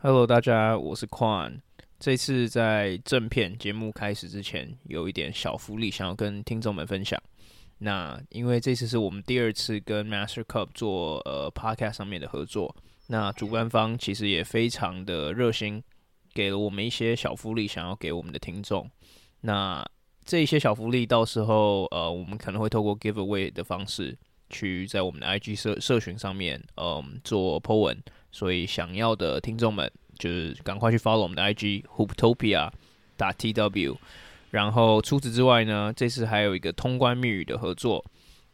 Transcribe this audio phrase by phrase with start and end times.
[0.00, 1.60] Hello，大家，我是 Quan。
[1.98, 7.20] 这次在正片节目开始之前，有一点小福利想要跟听众们分享。
[7.78, 12.72] 那因为这次是我们第二次跟 Master Cup 做呃 Podcast 上面的合作，
[13.08, 15.82] 那主办方其实也非常的热心，
[16.32, 18.88] 给了我们一些小福利，想要给我们的听众。
[19.40, 19.84] 那
[20.24, 24.16] 这一些小福利到时候呃，我们可能会透过 Giveaway 的方式，
[24.50, 27.96] 去在我们的 IG 社社群上面，嗯、做 po 文。
[28.30, 32.70] 所以想要的听众们，就是赶快去 follow 我们的 IG Hooptopia
[33.16, 33.96] 打 TW。
[34.50, 38.04] 然后除此之外呢，这次还有一个通关密语的合作，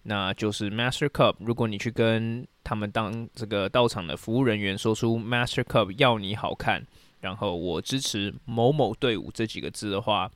[0.05, 1.35] 那就是 Master Cup。
[1.41, 6.85] 如果你去跟他们当这个到场的服务人员说出 Master Cup 要你好看，
[7.21, 10.31] 然后我支持某某队伍这几个字的话，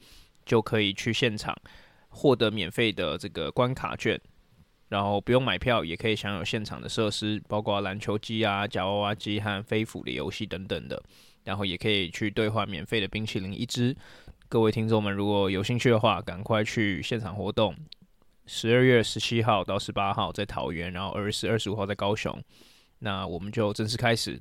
[0.44, 1.56] 就可以去现场
[2.08, 4.20] 获得免费的这个关卡券。
[4.88, 11.02] 然后不用买票也可以享有现场的设施，包括篮球机啊、夹娃娃机和飞斧的游戏等等的。
[11.44, 13.96] 然后也可以去兑换免费的冰淇淋一支。
[14.50, 17.74] 各位听众们，如果有兴趣的话，赶快去现场活动。
[18.44, 22.38] 十二月十七号到十八号在桃园，然后二十、二十五号在高雄。
[22.98, 24.38] 那我们就正式开始。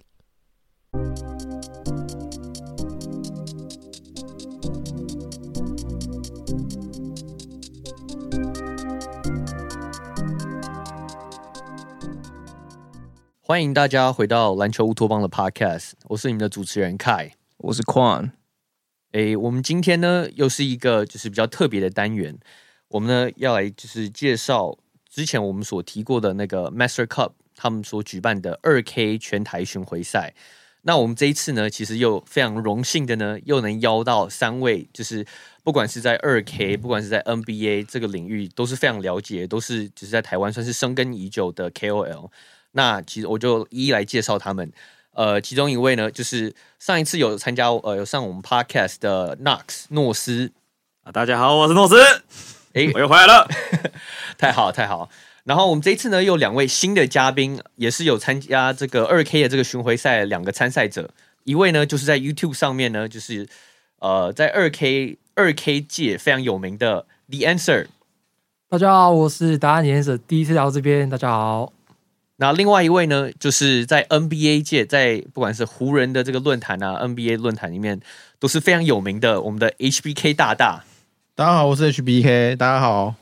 [13.47, 18.31] 欢迎大家回到篮球乌托邦的 Podcast，我是你们的主持人 Kai，我是 Quan。
[19.13, 22.37] 诶，我们今天呢又是一个就是比较特别的单元，
[22.89, 24.77] 我们呢要来就是介绍
[25.09, 30.33] 之前我们所提过的那个 Master Cup 他们所举办的二 K 全台巡回赛。
[30.81, 35.25] 那我们这一次呢，其实又非常荣幸的呢，又能邀到三位，就是
[35.63, 42.29] 不管是在二 K，不管是在 NBA 这个领域，都是非常了解，都是就是在台湾算是生根已久的 KOL。
[42.77, 44.71] 那其实我就一一来介绍他们，
[45.13, 50.51] 呃，其中一位呢，就是上一次有参加呃有上我们 podcast 的 Knox 诺斯
[51.03, 51.95] 啊，大家好，我是诺斯，
[52.73, 53.47] 诶， 我又回来了，
[54.37, 55.09] 太好太好。
[55.45, 61.09] 然后我们这一次呢，有两位新的嘉宾，也是有参加这个二 K 的这个巡回赛两个参赛者，
[61.45, 63.47] 一位呢就是在 YouTube 上面呢，就是
[63.97, 67.87] 呃在二 K 二 K 界非常有名的 The Answer，
[68.69, 71.76] 大家好，我是答案 The Answer，第一次来到这边，大家好。
[72.39, 77.99] 那另外一位呢，就是在 NBA 界，在不管是湖人的这个论坛啊，NBA 论坛里面
[78.39, 80.83] 都是非常有名的，我们的 HBK 大大。
[81.33, 83.15] 大家好，我是 HBK，大家好，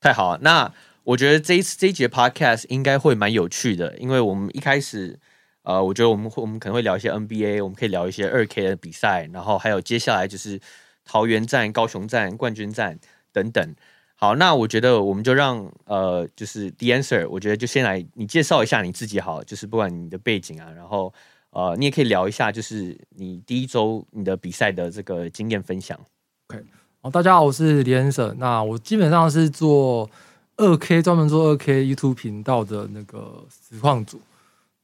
[0.00, 0.38] 太好了。
[0.40, 0.72] 那
[1.04, 5.18] 我觉得这一次这一节 Podcast 应该会蛮有趣的，因为我们一开始，
[5.64, 10.58] 呃，我觉得我们会我们可能会聊一些 NBA，我们可以聊一些二 K 的比赛，然后还有接下来就是
[11.04, 12.98] 桃园站、高雄站、冠军站
[13.30, 13.74] 等等。
[14.22, 21.12] 好，那我觉得我们就让呃，就是 The Answer，我觉得就先来你介绍一下你自己好，就是不管你的背景啊，然后
[21.50, 25.98] 呃，你也可以聊一下，就是你第一周你的比赛的这个经验分享。
[26.46, 26.62] OK，
[27.00, 30.08] 好，大家好，我是 The Answer，那我基本上是做
[30.56, 34.20] 二 K，专门做二 K YouTube 频道的那个实况组。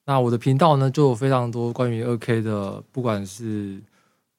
[0.07, 3.81] 那我的频道呢，就有非常多关于二 K 的，不管是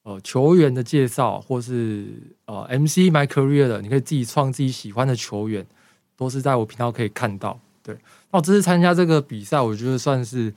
[0.02, 2.06] 呃，球员的介绍，或是
[2.46, 5.64] 呃，MC My Career 的，你可以自己创自己喜欢的球员，
[6.16, 7.60] 都是在我频道可以看到。
[7.82, 7.94] 对，
[8.30, 10.52] 那我这次参加这个比赛，我觉得算是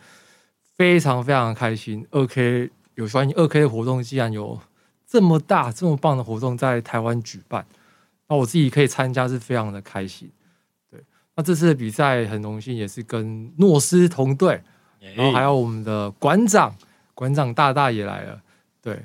[0.75, 2.07] 非常非常开心。
[2.11, 4.57] 二 K 有关于二 K 的活动，既然有
[5.05, 7.65] 这么大这么棒的活动在台湾举办，
[8.29, 10.31] 那我自己可以参加是非常的开心。
[10.89, 11.01] 对，
[11.35, 14.63] 那这次的比赛很荣幸，也是跟诺斯同队，
[14.99, 16.73] 然后还有我们的馆长，
[17.13, 18.41] 馆长大大也来了。
[18.81, 18.97] 对。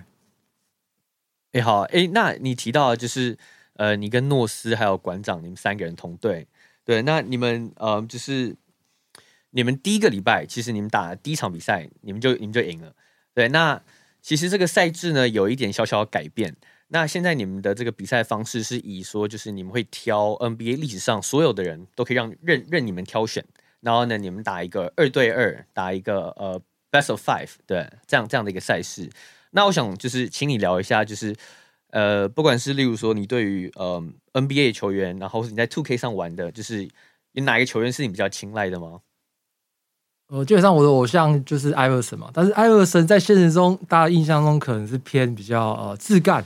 [1.53, 3.39] 哎，好，哎，那你提到就是，
[3.75, 6.47] 呃，你跟诺斯还有馆长，你们三个人同队，
[6.85, 8.55] 对，那你们呃，就是
[9.51, 12.93] 你们第一个礼拜，其实你们打第一场比赛，你们就你们就赢了，
[13.33, 13.81] 对，那
[14.21, 16.55] 其实这个赛制呢，有一点小小的改变，
[16.89, 23.43] 那现在你们的这个比赛方式是以说，就是你们会挑 NBA 历史上所有的人都可以让任任你们挑选，
[23.81, 26.61] 然后呢，你们打一个二对二，打一个呃
[26.91, 29.09] best of five，对，这样这样的一个赛事。
[29.51, 31.35] 那我想就是请你聊一下，就是
[31.91, 34.03] 呃，不管是例如说你对于呃
[34.33, 36.89] NBA 球员，然后是你在 Two K 上玩的，就是
[37.33, 39.01] 有哪一个球员是你比较青睐的吗？
[40.29, 46.45] 呃，基本上我的偶像就是艾尔森嘛，但是艾尔森在现实中大家印象中可能是偏比较呃自干，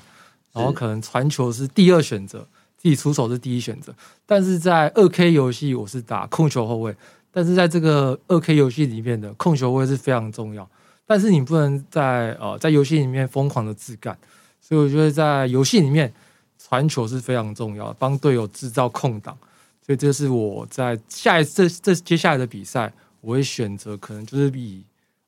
[0.52, 2.46] 然后可能传球是第二选择，
[2.76, 3.92] 自己出手是第一选择。
[4.24, 6.94] 但是在二 K 游戏我是打控球后卫，
[7.32, 10.70] 但是在这个二 K 游戏里面的控球后卫是非常重要。
[11.06, 14.16] 但是你不能在呃在游戏里面疯狂的自干，
[14.60, 16.12] 所以我觉得在游戏里面
[16.58, 19.36] 传球是非常重要，帮队友制造空档。
[19.84, 24.84] 所以这是我在下一次这这接下来的比赛，我会选择可能就是以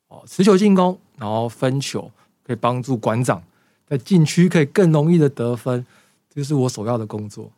[0.07, 2.09] 哦持球进攻，然后分球，
[2.41, 3.43] 可以帮助馆长
[3.85, 5.85] 在禁区可以更容易的得分，
[6.33, 7.51] 这是我首要的工作。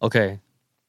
[0.00, 0.38] OK，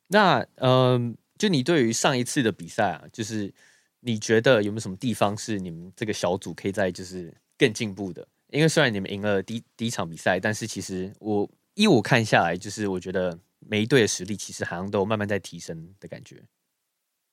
[0.08, 3.54] 那嗯、呃，就你对于上一次的比赛啊，就是
[4.02, 8.26] 你觉得有没有什么地方是你们这个小组可以在就是更进步的？
[8.52, 16.38] 因为虽然你们赢了第一第一场比赛，但是其实我依我看下来，就是我觉得每一队的实力其实好像都慢慢在提升的感觉。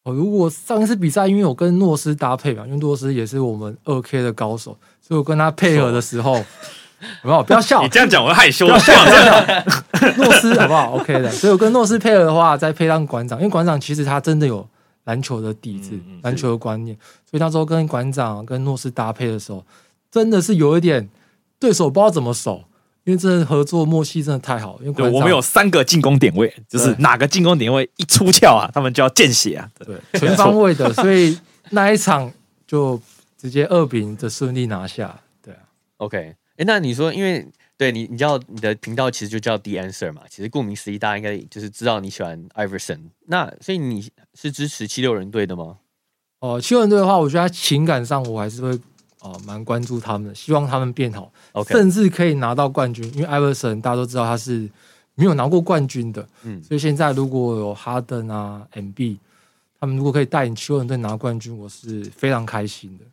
[0.02, 6.34] 哦，如果上一次比赛，因为我跟诺斯搭配嘛，因为诺斯也是我们二 K 的高手，所以我跟他配合的时候，
[7.22, 7.42] 好不好？
[7.42, 8.66] 不要笑，你这样讲我会害羞。
[8.68, 8.78] 诺
[10.40, 14.68] 斯好不好？OK 的，所以我跟诺斯配合的话，再配上馆长，因为馆长其实他真的有
[15.04, 15.92] 篮球的底子、
[16.22, 16.96] 篮、嗯嗯、球的观念，
[17.30, 19.64] 所以那时候跟馆长跟诺斯搭配的时候。
[20.10, 21.08] 真的是有一点
[21.58, 22.62] 对手不知道怎么守，
[23.02, 24.78] 因为真的合作默契真的太好。
[24.80, 29.68] 因为我们有三个进攻点位，就是哪个进攻点位一出鞘啊，他们就要见血啊。
[29.84, 31.36] 对，全方位的，所以
[31.70, 32.32] 那一场
[32.64, 33.02] 就
[33.36, 35.18] 直接二比零的顺利拿下。
[35.42, 35.58] 对啊
[35.96, 37.44] ，OK，哎、欸，那你说，因为
[37.76, 43.00] 对你，你知道你的频道其实就叫 The Answer 嘛，其实顾名思义，大家应该就是知道你喜欢 Iverson。
[43.26, 45.78] 那所以你是支持七六人队的吗？
[46.40, 48.78] 哦、呃，七六人队的话，我觉得他情感上我还是会。
[49.20, 51.32] 哦，蛮关注他们的，希望他们变好.
[51.68, 53.02] 甚至可以拿到冠军。
[53.14, 54.68] 因为艾弗森大家都知道他是
[55.14, 59.16] 没有拿过冠军的，嗯，所以现在如果有哈登啊、MB，
[59.80, 63.04] 他们如果可以带领七六人队拿冠军，我是非常开心的。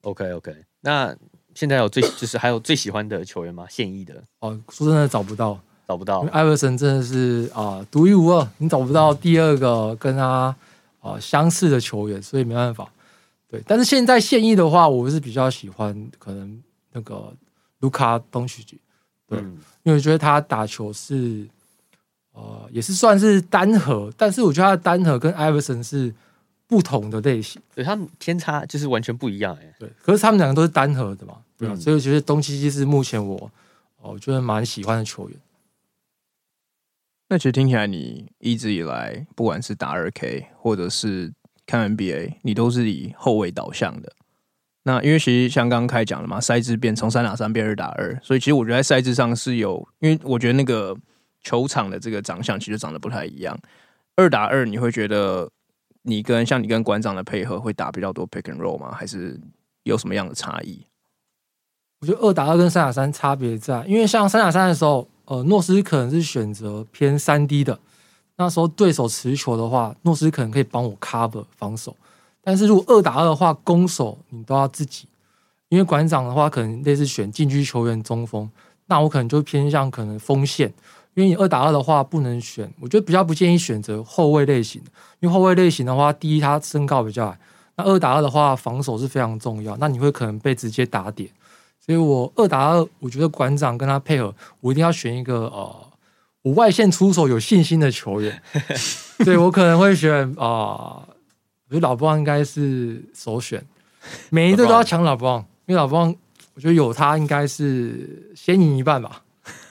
[0.00, 1.14] OK OK，那
[1.60, 3.66] 现在有最就是还有最喜欢的球员吗？
[3.68, 4.14] 现役的？
[4.38, 6.20] 哦，说真的找不到，找不到。
[6.32, 10.56] 艾弗森真的是啊独一无二，你找不到第二个跟他啊、
[11.02, 12.90] 呃、相似的球员，所以没办法。
[13.46, 16.62] 对，但是现在现役的话，我是比较喜欢可能
[16.92, 17.30] 那个
[17.80, 18.80] 卢卡东契奇，
[19.28, 21.46] 对、嗯，因为我觉得他打球是
[22.32, 26.10] 呃也是算是单核，但是我觉得他的单核跟艾弗森是
[26.70, 29.74] 不同的类型，对他们天差就是完全不一样哎。
[29.76, 33.50] 对，可是他们两个都是单核的嘛，对、嗯、所以我觉得东契奇是目前我
[34.00, 35.36] 我觉得蛮喜欢的球员。
[37.28, 41.32] 那其实听起来你一直以来不管是打二 K 或者是
[41.66, 44.12] 看 NBA，你都是以后卫导向的。
[44.84, 50.96] 那因为其实像刚刚开讲了嘛，赛制变从三打三变二打二，所以其实我觉得在赛制上是有，因为我觉得那个
[51.42, 53.58] 球场的这个长相其实长得不太一样。
[54.16, 55.50] 二打二，你会觉得
[56.02, 58.90] 你跟像你跟馆长的配合会打比较多 pick and roll 吗？
[58.92, 59.38] 还是
[59.82, 60.84] 有什么样的差异？
[62.00, 67.78] 我觉得二打二跟三打三差别在，因为像三打三的时候，呃，诺斯可能是选择偏三 D 的。
[68.36, 71.94] 那时候对手持球的话，诺斯可能可以帮我 cover 防守，
[72.40, 75.06] 但是如果二打二的话，攻守你都要自己。
[75.68, 78.50] 因为馆长的话可能类似选禁区球员中锋，
[78.86, 80.72] 那我可能就偏向可能锋线。
[81.14, 84.82] 因为你二打二的话不能选，我觉得比较不建议选择后卫类型。
[85.20, 87.38] 因为后卫类型的话，第一他身高比较矮，
[87.76, 91.28] 那二打二的话防守是非常重要，那你会可能被直接打点。
[91.78, 95.86] 所以我二打二，我觉得馆长跟他配合，我一定要选一个呃。
[96.42, 98.42] 我外线出手有信心的球员，
[99.26, 101.08] 对我可能会选啊、呃，
[101.68, 103.62] 我觉得老布朗应该是首选，
[104.30, 106.14] 每一队都要抢老布朗，因为老布朗
[106.54, 109.22] 我觉得有他应该是先赢一半吧。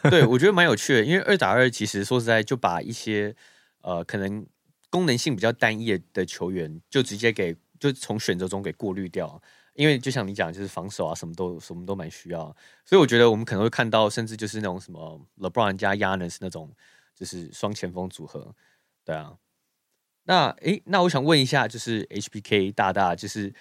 [0.10, 3.36] 对，我觉得蛮有趣的，因为二打二其实说实在就把一些
[3.82, 4.46] 呃可能
[4.90, 9.42] 功能性比较单一的球员就直接给就从选择中给过滤掉。
[9.76, 12.54] 因为就像你讲，就是防守啊，什么都什么都蛮需要，
[12.84, 16.70] 所以我觉得我们可能会看到，甚至就是那种什么 LeBron 加 Yanis 那种，
[17.16, 18.54] 就是双前锋组合，
[19.06, 19.38] 对啊。
[20.24, 23.54] 那诶，那我想问一下，就是 HBK 大大，就是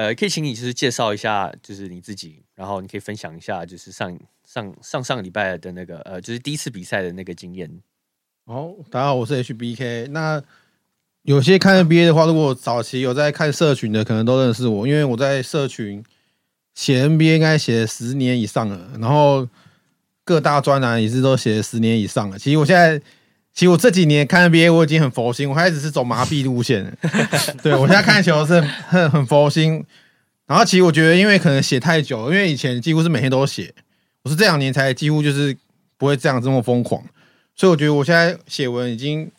[0.00, 7.70] 呃，可以请你就是介绍一下，就是你自己，然后你可以分享一下，就是上上上上礼拜的那个呃，就是第一次比赛的那个经验。
[8.46, 10.08] 好，大家好，我是 HBK。
[10.08, 10.42] 那
[11.24, 16.02] 有些看 NBA 的话，如果早期有在看社群的，可能都认识我，因为我在社群
[16.74, 19.46] 写 NBA 应该写十年以上了，然后
[20.24, 22.38] 各大专栏也是都写十年以上了。
[22.38, 22.98] 其实我现在，
[23.52, 26.96] 其实我这几年看 NBA 我已经很佛心，我开始是走麻痹路线。
[27.62, 29.84] 对，我现在看球是很很佛心。
[30.46, 33.72] 然后其实我觉得，因为可能写太久，因为以前几乎是每天都写，
[34.22, 35.56] 我是这两年才几乎就是
[35.96, 37.02] 不会这样这么疯狂，
[37.54, 39.30] 所以我觉得我现在写文已经。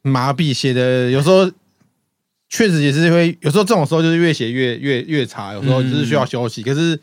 [0.00, 1.50] 麻痹写的，有时候
[2.48, 6.62] 确实也是会，有时候这种时候就是越写越越越差，有时候就是需要休息。
[6.62, 6.98] 嗯、可是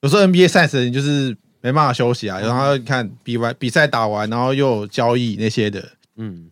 [0.00, 6.50] 有时候 NBA 赛程就是没办法休息啊，然后看比完比赛打完，然后又有交易那些的，嗯。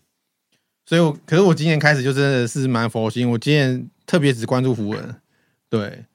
[0.86, 5.14] 所以我，可是我今年开始就真的是蛮佛心，我今年特别只关注湖人，
[5.68, 6.06] 对。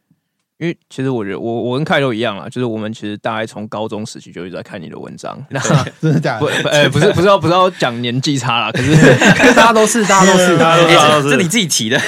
[0.59, 5.37] 因为其实我觉得我我跟凯都一样啦，就是我们其实大概从高中时期就一直在看你的文章。
[5.51, 5.59] 那
[6.01, 6.39] 真的假的？
[6.39, 8.95] 不，呃，不是不是要不是要讲年纪差啦，可是
[9.53, 12.01] 大家都是，大家都是，大家都是，大家都是这你自己提的，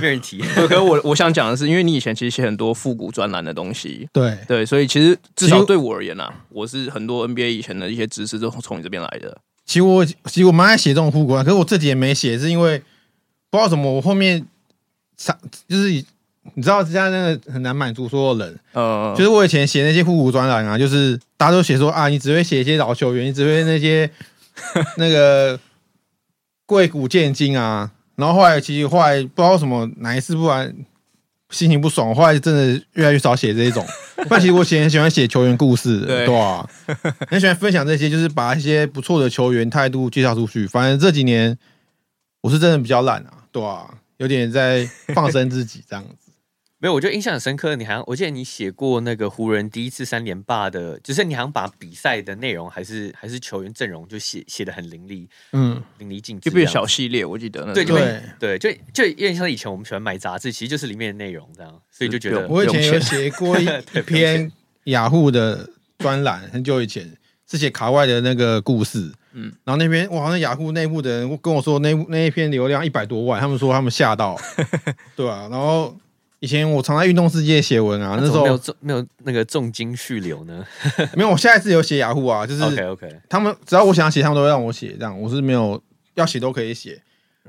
[0.00, 0.38] 没人提。
[0.38, 9.38] 可是我我想讲的是，因为你以前其实写很多复古专栏的东西，对对，所以其实至少对我而言啊，我是很多 NBA 以前的一些知识都从你这边来的。
[9.64, 12.80] 其实我其实我蛮爱写这种复古啊，可是我自己也没写，是因为
[13.50, 14.44] 不知道怎么，我后面
[15.68, 16.04] 就是。
[16.52, 24.08] 你知道现在那个很难满足所有人，呃，就是我以前写那些复古专栏啊，就是大家都写说啊，你只会写一些老球员，你只会那些
[24.98, 25.58] 那个
[26.66, 30.72] 贵古见今啊，然后后来其实后来不知道什么哪一次不然
[31.50, 33.84] 心情不爽，后来真的越来越少写这一种。
[34.28, 36.68] 但其实我写很喜欢写球员故事，对，对啊，
[37.28, 40.66] 很喜欢分享这些，就是把一些不错的球员态度介绍出去。
[40.66, 41.56] 反正这几年
[42.40, 43.86] 我是真的比较懒啊，对啊，
[44.18, 46.23] 有点在放生自己这样子。
[46.84, 47.74] 没有，我觉得印象很深刻。
[47.76, 57.24] 你好像我记得你写过那个湖人第一次三连霸的，就是你好像把比赛的内容还是还是球员阵容就写写的很淋漓，嗯，淋漓尽致，就变小系列。
[57.24, 64.52] 我记得那对对对，就就有点像以前我们喜欢买杂志，其实就是里面的内容这样，所以就觉得我以前有写过一一篇
[64.84, 67.16] 雅虎的专栏，很久以前
[67.50, 74.38] 是写卡外的那个故事，嗯，然后那边哇，那雅虎内部的人跟我说那那一篇流量一百多万，他们说他们吓到，
[75.16, 75.96] 对啊，然后。
[76.44, 80.62] 以前我常在运动世界写文啊，那时候没有重没有那个重金续留呢，
[81.16, 81.30] 没有。
[81.30, 85.82] 我下一次有写雅虎啊，就是 OK OK，他们只要我想写，他们都会让我写，这样我是没有
[86.16, 87.00] 要写都可以写。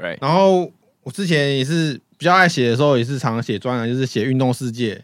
[0.01, 0.17] Right.
[0.21, 0.71] 然后
[1.03, 5.03] 我之前也是比较爱写的时候，也是常写专栏，就是写运动世界。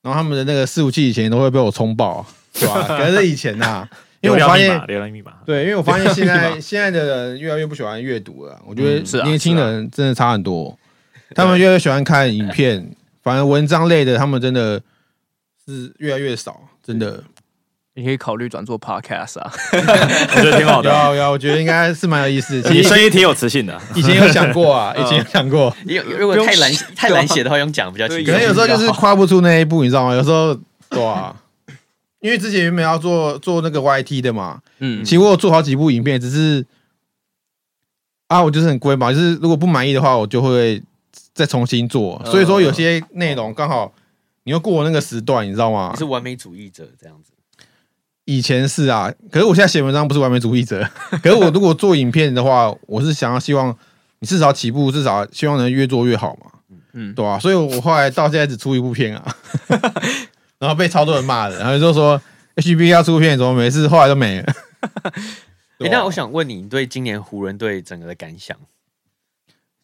[0.00, 2.86] 然后他们的那个伺服器以前都会被我冲爆，对吧？
[2.96, 3.90] 可是以前呐、啊，
[4.22, 8.58] 因为我发现流量密码，对，因为我发现现在现在的人越来越不喜欢阅读了。
[8.66, 10.78] 我觉得年轻人真的差很多，
[11.34, 12.90] 他们越来越喜欢看影片。
[13.28, 14.80] 反正文章类的，他们真的
[15.66, 17.22] 是越来越少，真的。
[17.94, 20.88] 你可以考虑转做 podcast 啊， 我觉得挺好的。
[21.08, 22.62] 有有，我觉得应该是蛮有意思。
[22.62, 23.76] 其实声音挺有磁性的。
[23.96, 25.76] 以前有 想过啊，以前有想过。
[26.16, 28.24] 如果太难太难写的话，用讲比较轻。
[28.24, 30.14] 可能有时候就是跨不出那一步，你知道吗？
[30.14, 30.54] 有时候
[30.88, 31.34] 对啊，
[32.20, 36.64] 因为之前原本要做做那个 YT 的嘛，嗯，其实我有做好几部影片，只是
[38.28, 40.80] 啊，我就是很龟嘛，就是如果不满意的话，我就会。
[41.38, 43.94] 再重新做，所以说有些内容刚好
[44.42, 45.90] 你又过我那个时段，你知道吗？
[45.92, 47.30] 你是完美主义者这样子。
[48.24, 50.84] 以前是啊，可是我现在写文章不是完美主义者。
[51.22, 53.72] 可是我如果做影片的话，我是想要希望
[54.18, 56.50] 你至少起步，至少希望能越做越好嘛。
[56.92, 57.38] 嗯，对吧、啊？
[57.38, 59.36] 所以我后来到现在只出一部片啊，
[60.58, 62.20] 然后被超多人骂的，然后就说
[62.56, 63.86] HB 要出片，怎么没事？
[63.86, 64.52] 后来都没了。
[65.78, 68.56] 哎、欸，那我想问你，你对今年湖人队整个的感想？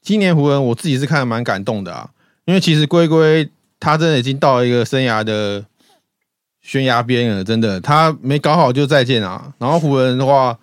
[0.04, 2.10] 今年湖人，我自己是看的蛮感动的啊，
[2.44, 3.48] 因为其实龟龟
[3.80, 5.64] 他真的已经到了一个生涯的
[6.60, 9.54] 悬崖边了，真的，他没搞好就再见啊。
[9.56, 10.58] 然后湖人的话，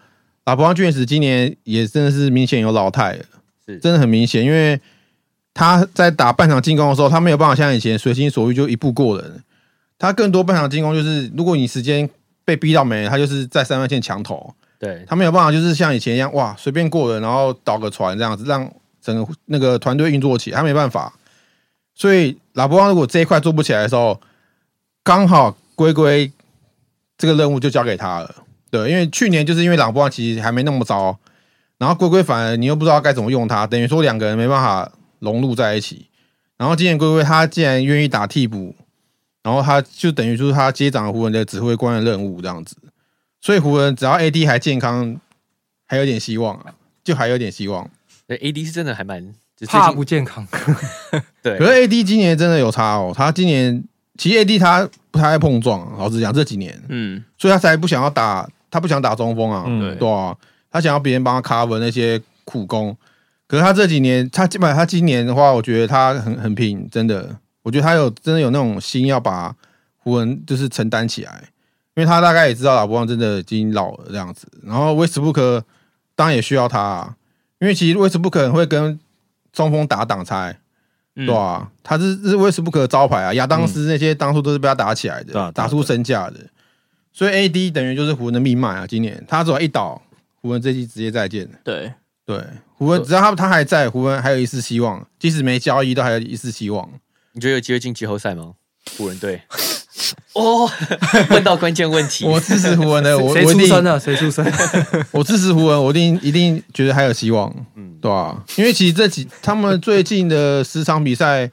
[0.45, 3.25] 拉布朗·爵士今年也真的是明显有老态了，
[3.65, 4.79] 是真的很明显，因为
[5.55, 9.43] 他在打半场进攻的时候，他没有办法像以前随心所欲就一步过人，
[9.98, 12.07] 他更多半场进攻就是，如果你时间
[12.45, 18.71] 被逼到没了，他就是在三分线抢投，对，他没有办法就是像以前一样哇随便过人，然后倒个船这样子让。
[19.01, 21.13] 整个那个团队运作起来，他没办法，
[21.96, 24.22] 所以拉布旺如果这一块做不起来的时候，
[25.03, 26.31] 刚好龟龟
[27.17, 28.36] 这个任务就交给他了。
[28.70, 31.17] 对，因为去年就是因为拉布旺其实还没那么糟，
[31.77, 36.08] 然后龟龟反而你又不知道该怎么用他，等于说两个人没办法融入在一起。
[36.58, 38.75] 然后今年龟龟他既然愿意打替补，
[39.41, 42.77] 然后他就等于说他接掌了湖人的指挥官的任务这样子，
[43.41, 45.20] 所以湖人只要 AD 还健康，
[45.88, 47.89] 还有点希望啊，就还有点希望。
[48.38, 49.33] A D 是真的还蛮
[49.67, 50.47] 怕不健康，
[51.43, 51.57] 对。
[51.57, 53.83] 可是 A D 今年真的有差哦，他今年
[54.17, 60.35] 其实 A D 他不太爱碰撞，老实讲这几年，嗯，所以他才不想要打，他不想打中锋啊，嗯、对啊，
[60.71, 62.95] 他想要别人帮他 cover 那些苦工。
[63.47, 69.53] 可是他这几年，他基本上他今年的话，我觉得他很很拼，真的，我觉得他有真的有那种心要把
[69.97, 71.43] 湖人就是承担起来，
[71.95, 75.63] 因为他大概也知道老布朗真的已经老了这样子，然后威斯布鲁克
[76.15, 77.15] 当然也需要他、啊。
[77.62, 79.00] 因为其实威斯布鲁克会跟
[79.53, 80.58] 中锋打挡拆，
[81.13, 81.72] 对吧？
[81.84, 86.39] 他是是威斯布鲁克的招牌啊，亚当斯那些当初都是被他打起来的，打出身价的。
[87.13, 88.88] 所以 AD 等于就是湖人的命脉啊。
[88.88, 90.01] 今年他只要一倒，
[90.41, 91.48] 湖人这季直接再见。
[91.63, 91.94] 对
[92.25, 96.89] 对，湖人只要他他还在，湖人还有一丝希望，即使没交易都还有一丝希望。
[97.34, 98.53] 你觉得有机会进季后赛吗？
[98.98, 99.41] 湖人队？
[100.34, 100.70] 哦，
[101.29, 102.25] 问到关键问题。
[102.25, 104.00] 我支持湖人的， 我谁出生的？
[104.00, 104.46] 谁出生？
[105.12, 107.53] 我支持湖人，我一定一定觉得还有希望。
[107.75, 111.50] 嗯，对啊，因为其实这几他们最近的十场比赛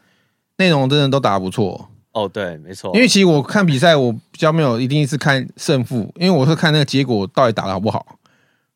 [0.56, 1.88] 内容真的都打得不错。
[2.12, 2.90] 哦，对，没错。
[2.94, 8.04] 因为其实我看比赛，我比较没有一定是看胜负，因为我是看那个结果到底打的好不好。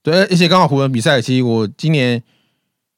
[0.02, 2.22] 对，而且刚好湖人比赛，其实我今年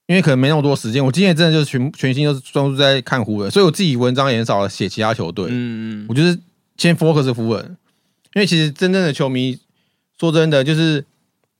[0.07, 5.47] 因为可能没那么多时间，我今年真的就是全全心都是专注在看湖人，所以我自己文章也很少写其他球队。
[5.49, 6.39] 嗯嗯，我就是
[6.77, 7.77] 先 focus 湖人，
[8.35, 9.59] 因为其实真正的球迷
[10.19, 11.05] 说真的，就是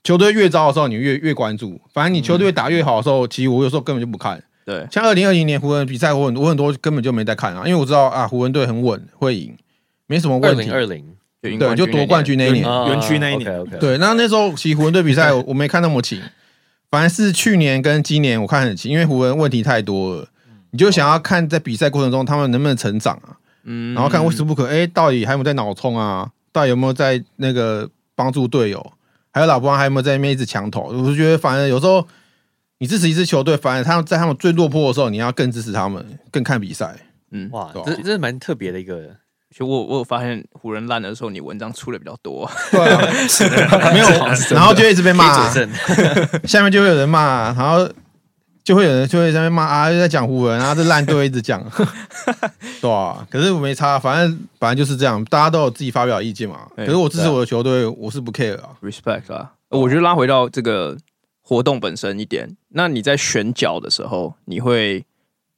[0.03, 4.43] 球队越糟的时候，你越越关注；反正你球队打越好的时候，其实我有时候根本就不看。
[4.65, 9.57] 对，像二零二零年湖人比赛，我很我很多根本就没在看啊，因为我知道啊，湖人队很稳，会赢，
[10.07, 10.63] 没什么问题。
[10.63, 11.05] 二零二零。
[11.59, 13.55] 对，就夺冠军那一年，园区那一年。
[13.55, 13.79] Oh, okay, okay.
[13.79, 16.19] 对，那那时候其实湖人队比赛我没看那么勤，
[16.91, 20.29] 反而是去年跟今年我看很勤，因为湖人问题太多了，
[20.71, 26.31] 你就想要看在比赛过程中他们能不能成长啊，嗯，然后看威斯布鲁克，哎，到底还有没有在脑冲啊？
[26.53, 28.93] 到底有没有在那个帮助队友？
[29.33, 30.83] 还有老布朗还有没有在那边一直抢头？
[30.93, 32.07] 我就觉得反正有时候
[32.79, 36.95] 你支持一支球队，反而他们在他们最落魄的时候，你要更支持他们，更看比赛。
[37.33, 39.17] 嗯，哇，这这是蛮特别的一个。
[39.57, 42.51] 就我我有发现湖人烂的时候，你文章出的比较多。
[42.73, 43.01] 对啊，
[43.95, 44.07] 没有，
[44.51, 45.49] 然后就一直被骂，
[46.43, 47.89] 下面就会有人骂，然后
[48.65, 51.63] 就会有人就会在那边骂啊，又在讲湖人啊，这烂队一直讲。
[52.81, 56.67] 对啊，可是我没差，反正反正就是这样，大家都有自己发表意见嘛。
[56.75, 59.53] 可是我支持我的球队，我是不 care 啊，respect 啊。
[59.69, 60.97] 我觉得拉回到这个
[61.43, 65.05] 活动本身一点，那你在选角的时候，你会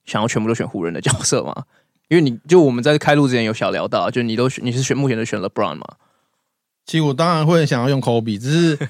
[0.04, 1.64] 想要全部都选湖人的角色吗？
[2.08, 5.86] 因为你就我们在开录之前有小聊到，就你都选你是选目前都选 LeBron 嘛？
[6.84, 8.88] 其实我当然会想要用 Kobe，只是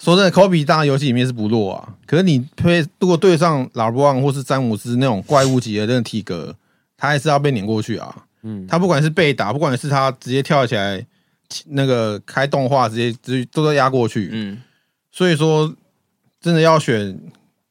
[0.00, 1.94] 说真的，Kobe 当然游戏里面是不弱啊。
[2.06, 6.56] 可是你推如果对上 LeBron 或是詹姆斯那种怪物级的那种体格，
[6.96, 8.24] 他还是要被碾过去啊。
[8.42, 11.06] 嗯，他不管是被打，不管是他直接跳起来
[11.66, 14.30] 那个开动画，直接直接都在压过去。
[14.32, 14.60] 嗯，
[15.12, 15.72] 所以说
[16.40, 17.20] 真的要选，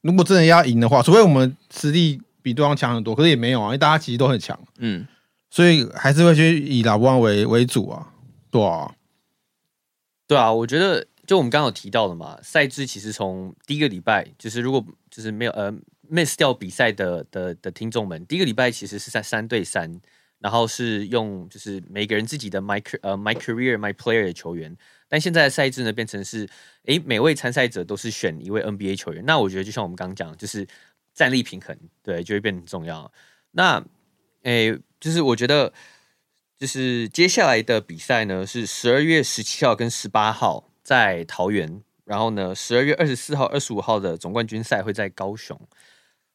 [0.00, 2.20] 如果真的要赢的话，除非我们实力。
[2.42, 5.06] 比对方强很多，可是也没有啊，因为大家其实都很强，嗯，
[5.50, 8.06] 所以还是会去以老布旺为为主啊，
[8.50, 8.90] 对啊，
[10.26, 15.72] 对啊，我觉得就我们刚刚有提到的嘛，赛制其实从第一个礼拜，就是如果就是没有呃
[16.10, 20.00] miss 掉比赛的的的听众们，第一个礼拜其实是在三对三，
[20.40, 24.76] 然后是用就是每个人自己的 my 呃 my career my player 的球员，
[25.08, 26.48] 但现在的赛制呢变成是，
[26.86, 30.66] 诶，每位参赛者都是选一位 NBA 球员，那我觉得就像我们刚刚讲，就是。
[31.12, 33.12] 战力平衡，对，就会变得很重要。
[33.50, 33.84] 那，
[34.44, 35.72] 诶、就是我觉得，
[36.56, 45.56] 就是接下来的比赛呢，是十二月十七号跟十八号在桃园，然后呢，十二月二十四号、二十五号的总冠军赛会在高雄。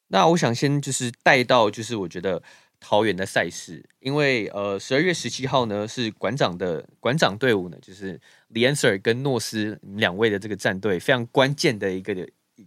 [0.07, 2.41] 那我想先就是带到，就是我觉得
[2.79, 12.25] 桃园的赛事，因为呃，十二月十七号呢是馆长的馆长队伍呢，就是李安 Sir 跟诺斯两位的这个战队，非常关键的一个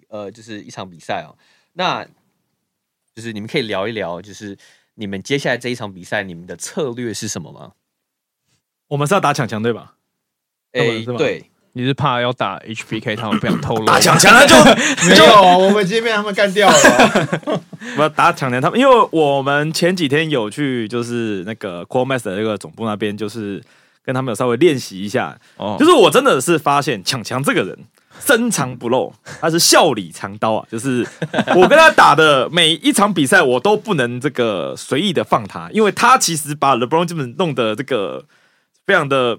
[0.08, 1.38] 呃，就是一场比赛哦。
[1.72, 2.04] 那
[3.14, 4.58] 就是你们可以聊一聊，就是
[4.96, 7.72] 你们接下来这一场比赛，你们的策略是什么吗？
[8.88, 9.94] 我们是要打抢强对吧？
[10.72, 13.84] 哎、欸，对，你是怕要打 HPK，他们不想透露。
[13.86, 14.54] 打抢强那就
[15.08, 17.28] 没有，我们今天被他们干掉了。
[17.96, 23.62] 我要打抢强他们，因为我们前几天有去，就是那个 Core Master 那个总部那边，就是
[24.04, 25.38] 跟他们有稍微练习一下。
[25.56, 27.76] 哦，就是我真的是发现抢强这个人。
[28.20, 30.66] 深藏不露，他是笑里藏刀啊！
[30.68, 31.06] 就是
[31.54, 38.24] 我跟他打的每一场比赛，我都不能这个随意的放他，因为他其实把 LeBron 基本弄得这个
[38.84, 39.38] 非常的，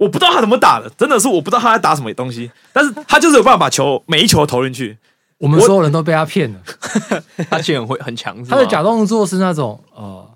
[0.00, 4.96] 我不知道他怎么打的，真的是我不知道他在打什么东西，但是他就是有办法把球每一球投进去。
[5.38, 6.58] 我们所有人都被他骗了，
[7.48, 10.26] 他其实很会很强，他的假动作是那种呃。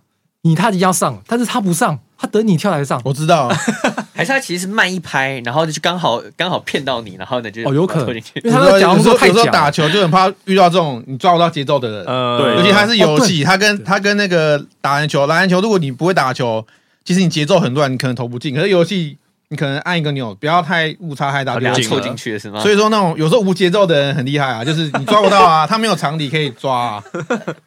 [0.46, 3.00] 你他已经要上，但是他不上，他等你跳来上。
[3.02, 3.48] 我知道，
[4.12, 9.32] 还是他其实是慢一拍，然后就刚好刚好骗到你，然后呢就哦有可能，因为他的假动作太假。
[9.32, 16.66] 有时候打球就很怕遇到这种你抓不到节奏的人，呃，对，尤其他是游戏，他跟他跟那个打篮球，打篮球如果你不会打球，
[17.06, 18.54] 其实你节奏很乱，你可能投不进。
[18.54, 19.16] 可是游戏。
[19.54, 22.58] 你可能按一个钮，不要太误差太大，不要错进去是吗？
[22.58, 27.04] 所以说那种有时候无节奏的人很厉害啊， 就是你抓不到啊，他没有场地可以抓啊，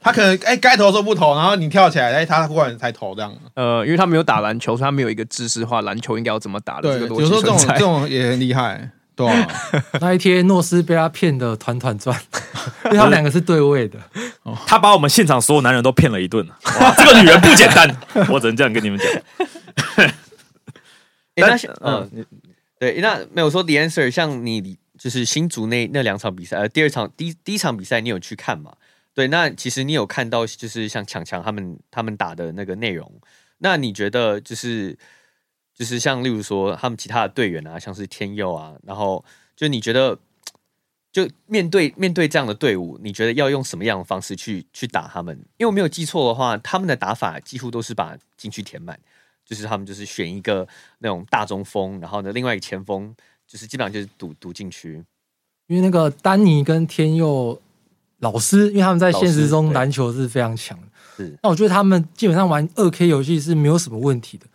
[0.02, 3.34] 他可能哎该、欸、投的时候不投，然后你跳起来哎、欸、他忽然才投这样。
[3.56, 7.21] 呃，因为他没有打篮球，所以他没有一个知识化篮球应该要怎么打的这个逻辑。
[7.21, 9.47] 有时候这种这种也很厉害，对啊。
[10.02, 12.19] 那一天诺斯被他骗的团团转，
[12.86, 13.97] 因为他们两个是对位的，
[14.65, 16.45] 他把我们现场所有男人都骗了一顿。
[16.82, 17.95] 哇，这个女人不简单，
[18.30, 20.12] 我只能这样跟你们讲。
[21.38, 22.26] 欸、那嗯，嗯
[22.78, 28.76] 对，那没有说 The Answer，像你就是新竹那那两场比赛，呃，第二场第一第一场比赛你有去看嘛？
[29.13, 33.12] 对，那其实你有看到就是像强强他们他们打的那个内容，
[33.58, 34.95] 那你觉得就是
[35.73, 40.19] 就是像例如说他们其他的队员啊，像是天佑啊，然后就你觉得
[41.12, 45.36] 就面对面对这样的队伍，你觉得要用什么样的方式去去打他们？
[45.58, 49.00] 因为我没有记错的话，他们的打法几乎都是把禁区填满，
[49.47, 50.67] 就是他们就是选一个
[50.99, 53.15] 那种大中锋，然后呢，另外一个前锋
[53.47, 55.03] 就是基本上就是赌赌禁区。
[55.67, 57.60] 因为那个丹尼跟天佑
[58.19, 60.88] 老师，因为他们在现实中篮球是非常强的。
[61.15, 64.45] 是，那我觉得他们基本上玩二 K 游戏是没有什么问题的，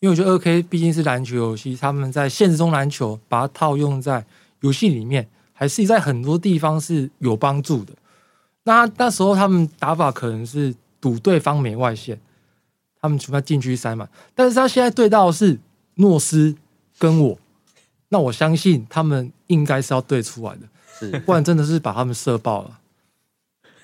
[0.00, 4.24] 因为我觉得二 K 毕竟是篮球游戏，他们在现实中篮球把它套用在
[4.60, 5.26] 游戏里面。
[5.54, 7.92] 还是在很多地方是有帮助的。
[8.64, 12.18] 那那时候他们打法可能是赌对方没外线，
[13.02, 14.08] 他们全部禁区塞满。
[14.34, 15.58] 但是他现在对到的是
[15.96, 16.56] 诺斯
[16.98, 17.38] 跟我，
[18.08, 20.60] 那我相信他们应该是要对出来的，
[20.98, 22.78] 是不然真的是把他们射爆了。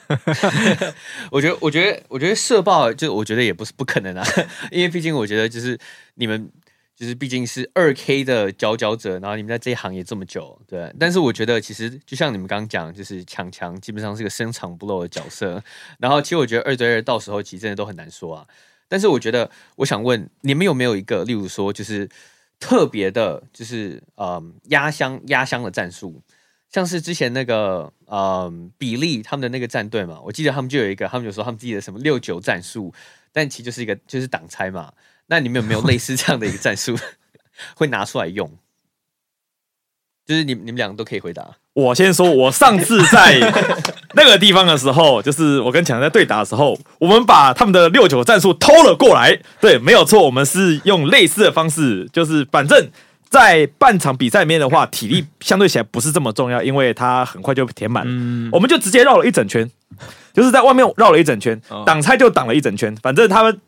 [1.31, 4.25] 我觉得，我觉得，我觉得射爆就我觉得也不是不可能啊，
[4.73, 5.79] 因为毕竟我觉得就是
[6.15, 6.51] 你们。
[6.99, 10.93] 就是毕竟是二 K 的佼佼者，然后你们在这一行也这么久，对。
[10.99, 15.63] 但是我觉得其实就像你们刚刚讲，就是强强基本上是个深藏不露的角色。
[16.01, 18.45] 然后其实我觉得二对二到时候其实真的都很难说啊。
[18.89, 22.09] 但是我觉得我想问你们有没有一个，例如说就是
[22.59, 26.23] 特别的，就是嗯压箱压箱的战术，
[26.71, 32.93] 像是之前那个嗯比利他们的那个战队嘛，我记得他们就有一个，他们就说他们自己的什么六九战术，
[33.33, 34.93] 但其实就是一个就是挡拆嘛。
[35.27, 36.97] 那你们有没有类似这样的一个战术
[37.77, 38.51] 会拿出来用？
[40.25, 41.57] 就是你你们两个都可以回答。
[41.79, 43.39] 我先说，我上次在
[44.15, 49.39] 那个地方的时候，就是我跟强强在对打的时候，我们把他们的六九战术偷了过来。
[49.61, 52.89] 对，没有错，我们是用类似的方式，就是反正
[53.31, 58.03] 在半场比赛里面的话，体力相对起来不是这么重要，因为它很快就填满。
[58.09, 59.71] 嗯，我们就直接绕了一整圈，
[60.35, 63.61] 就是在外面绕了一整圈，挡拆就挡了一整圈，反正他们。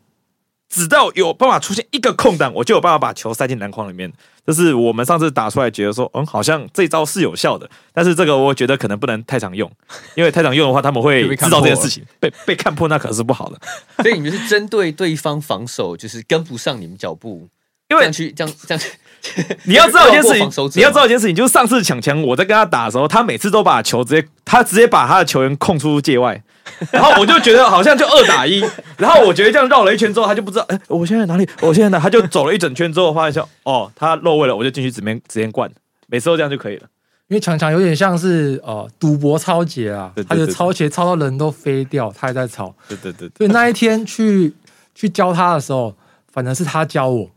[0.71, 4.11] 只要有办法出现一个空档，我就有办法把球塞进篮筐里面。
[4.47, 7.69] 这是我们上次打出来，觉得说，嗯，好像这招是有效的。
[7.93, 9.69] 但是这个我觉得可能不能太常用，
[10.15, 13.59] 因为太常用的话，他们会知道这件事情被被看破，那可是不好的。
[14.01, 17.49] 所以你们是针对对方防守，就是跟不上你们脚步，
[17.89, 18.83] 因为去这样这样。
[19.65, 26.41] 你要知道一件事情， 你要知道一件事情，就是上次抢强我在跟他打的时候，他每次都把球直接，他直接把他的球员控出界外。
[26.91, 28.63] 然后我就觉得好像就二打一，
[28.97, 31.47] 然后我觉得这样绕了一圈之后，他就不知道，哎，我现在哪里？
[31.61, 31.99] 我现在哪？
[31.99, 35.69] 他就走了一整圈之后，发现哦，他漏位了，我就进去直接直接灌，
[36.07, 36.87] 每次都这样就可以了。
[37.27, 42.75] 因为强强有点像是呃赌博抄截啊，他就抄截抄到人都飞掉，他还在抄。
[42.89, 43.29] 对对对。
[43.37, 44.53] 所以那一天去
[44.93, 45.95] 去教他的时候，
[46.33, 47.29] 反正是他教我，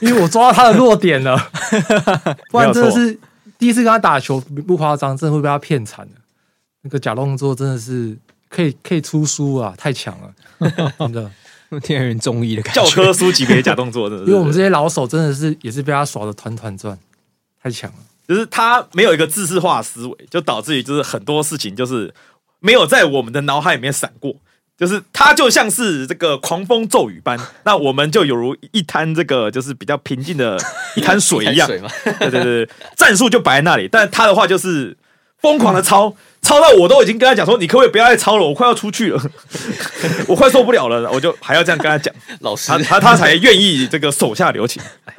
[0.00, 1.38] 因为我抓到他的弱点了，
[2.50, 3.16] 不然真的是
[3.56, 6.12] 第一次跟他打球不夸张，真的会被他骗惨了。
[6.82, 8.16] 那个假动作真的是。
[8.50, 9.72] 可以可以出书啊！
[9.78, 10.34] 太强了，
[10.98, 11.30] 真的
[11.80, 14.16] 天人中医的感觉，教科书级别假动作的。
[14.18, 16.98] 因为我们这些老手真的是也是被他耍的团团转，
[17.62, 17.96] 太强了。
[18.26, 22.12] 就是他没有一个制式化思维，就导致于就是很多事情就是
[22.58, 24.34] 没有在我们的脑海里面闪过。
[24.76, 30.58] 就是他就像是这个狂风骤雨般， 那我们就有如一滩这个就是比较平静的
[30.96, 31.68] 一滩水一样。
[31.68, 31.82] 水
[32.18, 34.96] 对对对，战术就摆在那里，但他的话就是
[35.40, 36.16] 疯狂的抄。
[36.42, 38.46] 抄到我都已经跟他讲说，你可不可以不要再抄了？
[38.46, 39.22] 我快要出去了，
[40.26, 42.12] 我快受不了了，我就还要这样跟他讲。
[42.40, 45.14] 老师，他他他才愿意这个手下留情，哎，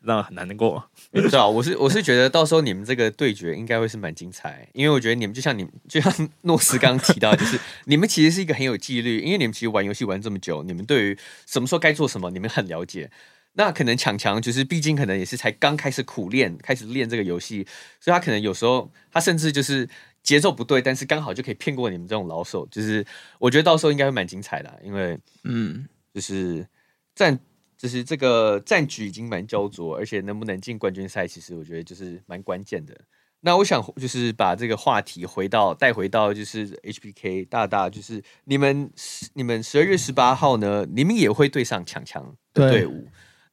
[0.00, 0.82] 那很难过。
[1.12, 13.08] 对啊，我是我是觉得到时候你们这个对决应该会是蛮精彩，因为我觉得你们就像你们就像诺斯刚刚提到，就是你们其实是一个很有纪律，因为你们其实玩游戏玩这么久，你们对于什么时候该做什么，你们很了解。
[13.54, 17.66] 那可能强强就是毕竟可能也是才刚开始苦练，开始练这个游戏，
[17.98, 19.88] 所以他可能有时候他甚至就是。
[20.24, 23.04] 节奏不对，但是刚好就可以骗过你们这种老手，就是
[23.38, 26.66] 我觉得到时候应该会蛮精彩的，啊，因为嗯，就是
[27.14, 27.38] 战，
[27.76, 32.98] 就是这个战局已经蛮焦灼，而且能不能进冠军赛，其实我觉得就是蛮关键的。
[33.40, 38.90] 那我想就是把这个话题回到带回到就是 HBK 大大，就是你们
[39.34, 43.06] 你们十二月十八号呢，你们也会对上强强的队伍。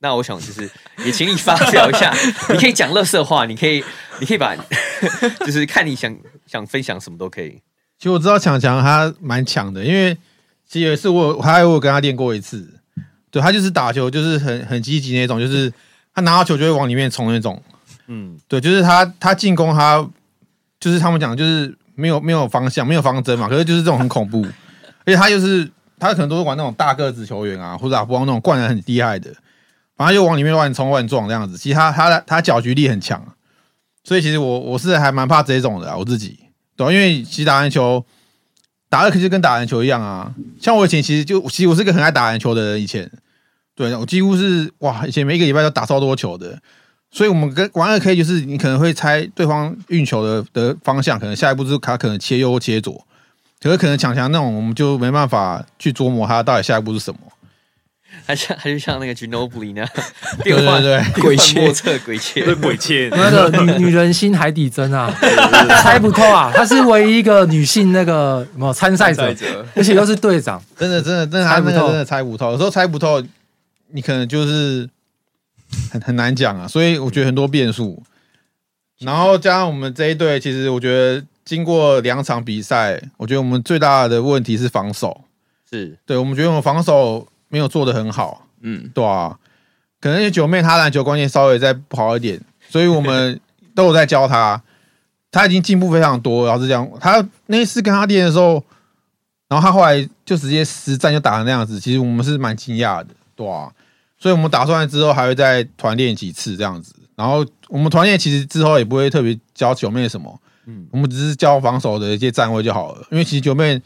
[0.03, 0.69] 那我想就是
[1.05, 2.11] 也请你发表一下，
[2.51, 3.83] 你可以讲乐色话，你可以
[4.19, 4.55] 你可以把
[5.45, 6.15] 就是看你想
[6.47, 7.61] 想分享什么都可以。
[7.97, 10.17] 其实我知道强强他蛮强的，因为
[10.67, 12.67] 其实也是我还有我跟他练过一次，
[13.29, 15.71] 对他就是打球就是很很积极那种，就是
[16.15, 17.61] 他拿到球就会往里面冲那种。
[18.07, 20.03] 嗯，对，就是他他进攻他
[20.79, 24.43] 就是他们讲就是没有没有方向没有方针嘛，可是就是这种很恐怖，
[25.05, 29.31] 而且他就是他可能都是玩那种大个子球员啊，或者打不光那种灌篮很厉害的。
[30.01, 33.23] 然后就往里面乱冲乱撞这样子，其实他他的他搅局力很强，
[34.03, 36.39] 所以其实我我是还蛮怕这种的，我自己。
[36.75, 38.03] 对，因为其实打篮球
[38.89, 43.09] 打的可是跟打篮球一样啊，像我以前其实就其实我是个很爱打篮球的人，以前。
[43.73, 46.59] 对我几乎是哇，以前每一个礼拜都打超多球的，
[47.09, 53.03] 所以我们跟玩二 K 就是你可能会猜对方运球的的方向，可能下一步是他可能切右或切左，
[53.61, 57.19] 可是可能强强那种我们就没办法去琢磨他到底下一步是什么。
[58.26, 59.89] 还像还是像那个 Ginobili 那样，
[60.43, 65.13] 对对对，鬼切莫测鬼切鬼切，那个女 女人心海底针啊，
[65.84, 66.52] 猜不透啊！
[66.54, 73.21] 她是唯一一个女性那个什么参赛者，而且又是队长，真的真的，真的猜不透真的猜不透，有时候猜不透，
[73.89, 74.89] 你可能就是。
[75.89, 78.04] 很很难讲啊，所以我觉得很多变数。
[79.00, 85.21] 然后加上我们这一队，其实我觉得经过两场比赛，我觉得我们最大的问题是防守。
[85.71, 88.47] 是对，我们觉得我们防守没有做的很好。
[88.61, 89.37] 嗯，对啊。
[89.99, 93.39] 可能九妹她篮球观念稍微再不好一点，所以我们
[93.75, 94.59] 都有在教她。
[95.29, 98.63] 她已经进步非常多，老实讲，她那一次跟她练的时候，
[99.47, 103.71] 然后她后来就直接实战就打成那样子，其实我们是蛮惊讶的，对啊。
[104.17, 113.07] 所以我们打算之后还会再团练几次这样子，然后我们团练其实之后也不会特别教九妹什么，嗯，我们只是教防守的一些站位就好了。
[113.11, 113.81] 因为其实九妹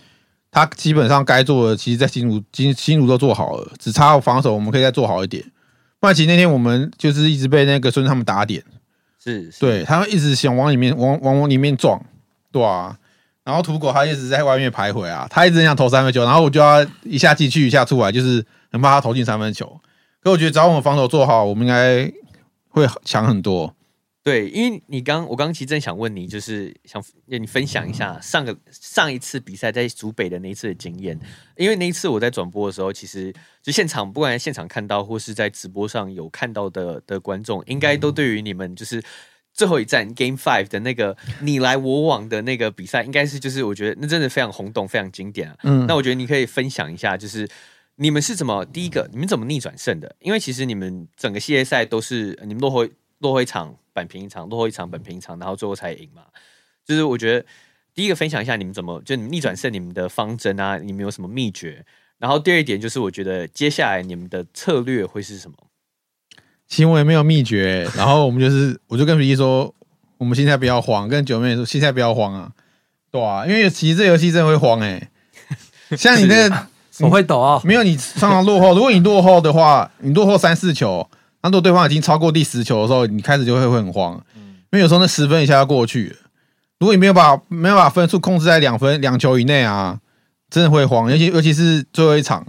[0.55, 5.43] 她基本上该做的，其实在新竹、新新竹都做好了，只差防守我们可以再做好一点。
[5.99, 8.63] 不然其实那天我们就是一直被那个孙他们打点，
[9.21, 12.01] 是，是对，他们一直想往里面往往往里面撞，
[12.53, 12.97] 对啊。
[13.43, 19.81] 然后土狗他一直在外面徘徊啊，他一直想投三分球，然后我就要一下进去一下出来，就是很怕他投进三分球。
[20.23, 22.09] 可我觉得，只要我们防守做好，我们应该
[22.69, 23.75] 会强很多。
[24.25, 31.15] 对，因为你刚，我刚刚其实正想问你，就是想让你分享一下上个上一次比赛在主北的那一次的经验。
[31.55, 38.99] 因为那一次我在转播的时候，其实就现场，不管在现场看到或是在直播上有看到的的观众，应该都对于你们就是
[39.53, 45.57] 最后一站 Game Five 的那个你来我往的那个比赛，应该是就是我觉得那真的非常轰动，非常经典啊。
[45.61, 47.47] 嗯，那我觉得你可以分享一下，就是。
[47.97, 49.07] 你们是怎么第一个？
[49.13, 50.13] 你们怎么逆转胜的？
[50.19, 52.85] 因为其实你们整个系列赛都是你们落后
[53.19, 56.23] 落后一场扳平一场，落后一场扳平一场，然后最后才赢嘛。
[56.85, 57.45] 就是我觉得
[57.93, 61.85] 第一个分享一下你们怎么就你们逆转胜，你们的方针啊，你们有什么秘诀？
[62.17, 65.57] 然后第二点就是我觉得接下来你们的策略会是什么？
[66.67, 69.73] 其实我也没有秘诀，然后我们就是我就跟皮皮说，
[70.17, 72.51] 我们现在不要慌，跟九妹说现在不要慌啊，
[73.11, 75.09] 对啊，因为其实这游戏真的会慌哎、
[75.89, 76.67] 欸， 像你那个。
[77.01, 77.59] 我会抖啊！
[77.65, 78.73] 没有，你常常落后。
[78.73, 81.05] 如果你落后的话，你落后三四球，
[81.45, 84.19] 那如果对方已经超过第十球的时候，你开始就会会很慌。
[84.35, 86.17] 因为有时候那十分一下要过去。
[86.79, 89.99] 如果你没有把没有把分数控制在两分两球以内啊，
[90.49, 91.09] 真的会慌。
[91.09, 92.45] 尤其尤其是最后一场，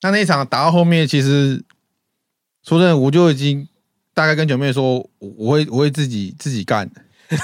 [0.00, 1.62] 那那一场打到后面，其实
[2.66, 3.68] 说真的，我就已经
[4.14, 6.90] 大概跟九妹说，我我会我会自己自己干。
[7.28, 7.38] 对，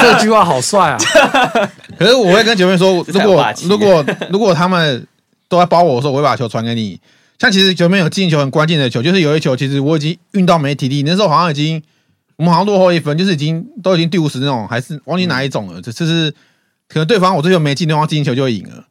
[0.00, 0.98] 这句话好帅啊！
[1.96, 5.06] 可是我会跟九妹说， 如果如果如果他们
[5.48, 7.00] 都在包我的时候，我会把球传给你。
[7.38, 11.82] 像其实九妹有进球很关键的球，就是有一球，其实我已经运到没体力，那时候好像已经
[12.36, 15.80] 我们好像落后一分，就是已经都已经第五十那种，还是忘记哪一种了。
[15.80, 16.30] 这就是
[16.88, 18.84] 可能对方我这球没进，对方进球就赢了。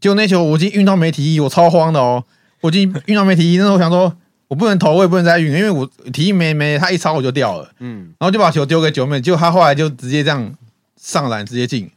[0.00, 2.24] 结果那球我已经运到没体力，我超慌的哦，
[2.60, 4.16] 我已经运到没体力，那时候我想说。
[4.48, 10.50] 我不能投，我也不能再运，因为我体力没没，他一抄我就掉了，嗯，然后就把球丢给九妹，结果他后来就直接这样
[10.98, 11.90] 上篮直接进，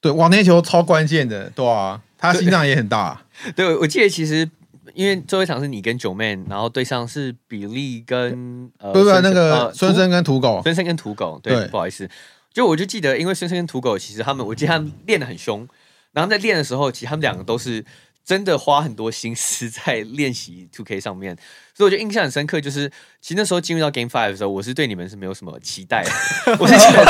[0.00, 3.22] 对，哇，那球超关键的，对啊，他心脏也很大，
[3.54, 4.50] 对，我记得其实
[4.94, 12.08] 因为最后一场是你跟九妹，然后对上是比利跟呃，对对，那个孙生跟土狗，孙生跟土狗，对，对不好意思，
[12.52, 15.68] 就我就记得，因为孙生跟土狗其实他们，我记得他们练的很凶，
[16.12, 17.84] 然后在练的时候，其实他们两个都是。
[18.26, 21.36] 真的花很多心思在练习 tok 上面，
[21.72, 22.60] 所以我觉得印象很深刻。
[22.60, 26.10] 就是其实那时候进入到 Game Five 的时候，我是对你们是没有什么期待的。
[26.58, 27.04] 我是觉得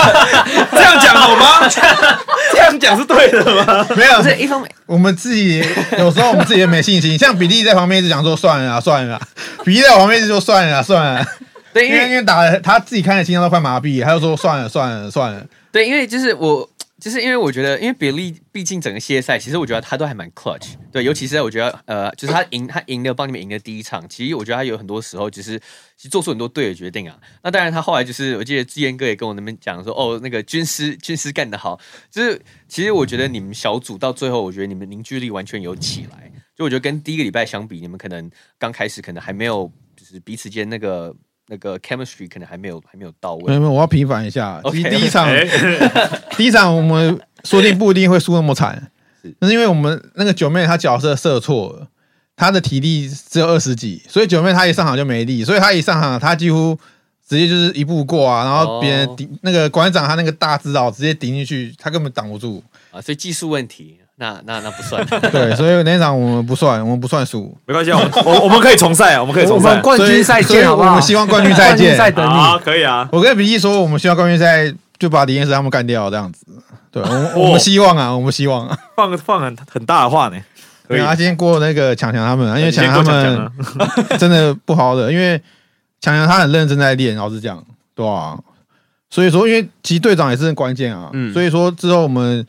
[0.73, 1.67] 这样讲好吗？
[2.53, 3.87] 这样讲是对的吗？
[3.97, 5.65] 没有，是一方面，我们自己
[5.97, 7.17] 有时候我们自己也没信心。
[7.17, 9.19] 像比利在旁边一直讲说算了算了，
[9.65, 11.27] 比利在旁边一直说算了算了。
[11.73, 15.47] 对，因为因为打他自己看的心脏都快麻痹，他就说算了算了算了。
[15.73, 16.69] 对，因为就是我。
[16.99, 25.59] 就是因为我觉得，因为比利毕竟整个系列赛，其实我觉得他都还蛮 clutch，对，尤其是在我觉得，呃，就是他赢，他赢了帮你们赢的第一场，其实我觉得他有很多时候就是
[25.95, 27.19] 其实做出很多对的决定啊。
[27.43, 31.79] 那当然，他后来就是我记得志彦哥也跟我那边讲说，哦，那个军师军师干得好，
[32.11, 36.33] 就是其实我觉得你们小组到最后，我觉得你们凝聚力完全有起来。
[36.57, 41.15] 就我觉得跟第一个礼拜相比，你们可能刚开始可能还没有，就是彼此间那个。
[41.49, 43.45] 那个 chemistry 可能还没有还没有到位。
[43.47, 44.61] 没有没有，我要平反一下。
[44.63, 45.29] Okay, 第一场.
[46.37, 48.91] 第一场我们说不定不一定会输那么惨，
[49.39, 51.89] 那是因为我们那个九妹她角色设错了，
[52.35, 56.79] 她的体力只有二十几，所以九妹她一上场就没力，所以她一上场她几乎
[57.27, 63.99] 直接就是一步过啊，然后别人顶、哦、那个馆长他那个大指导直接顶进去，他根本挡不住啊，所以技术问题。
[64.19, 65.05] 那那那不算。
[65.31, 67.57] 对，所以那场我们不算，我们不算输。
[67.67, 69.79] 没关系，我 们我我们可以重赛，我们可以重赛。
[69.81, 70.91] 冠军赛见，好不好？
[70.91, 71.97] 我们希望冠军赛见。
[71.97, 72.33] 赛等你。
[72.33, 73.09] 啊，可以啊。
[73.13, 76.47] 我跟比利说，我们希望冠军赛就把李彦石他们干掉，这样子。
[76.91, 78.79] 对，我 我们希望啊，我们希望啊。
[78.97, 80.37] 放放很很大的话呢。
[80.89, 83.51] 对啊，今天过那个强强他们，因为强强他们
[84.19, 85.37] 真的不好的，因为
[86.01, 87.63] 强强他很认真在练，老实讲，
[87.95, 88.39] 对啊。
[89.11, 91.11] 所以说，因为其实队长也是很关键啊。
[91.13, 91.33] 嗯。
[91.35, 92.47] 所以说之后我们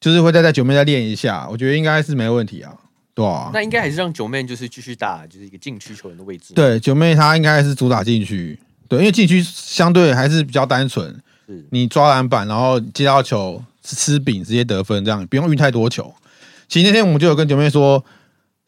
[0.00, 2.72] 就是会再在九妹再练一下，我觉得应该是没问题啊。
[3.14, 3.50] 对啊。
[3.52, 6.52] 那应该还是让九妹就是继续打，就是一个禁区球员的位置。
[6.54, 11.08] 对，九妹她应该是主打禁区，对，因为禁区相对还是比较单纯。
[11.46, 11.64] 是。
[11.70, 16.14] 你抓篮板，然后接到球吃饼，直接得分，这样不用运太多球。
[16.68, 18.04] 其实那天我们就有跟九妹说，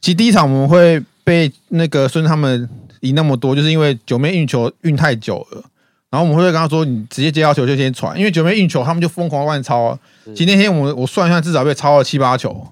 [0.01, 2.69] 其实第一场我们会被那个孙他们
[3.01, 5.65] 赢那么多，就是因为九妹运球运太久了。
[6.11, 9.99] 然后我们会跟他说：“你直接接到球就先传，因为九妹运球，他们就疯狂乱抄。
[10.35, 12.67] 其实那天我我算一下，至少被抄了七八球。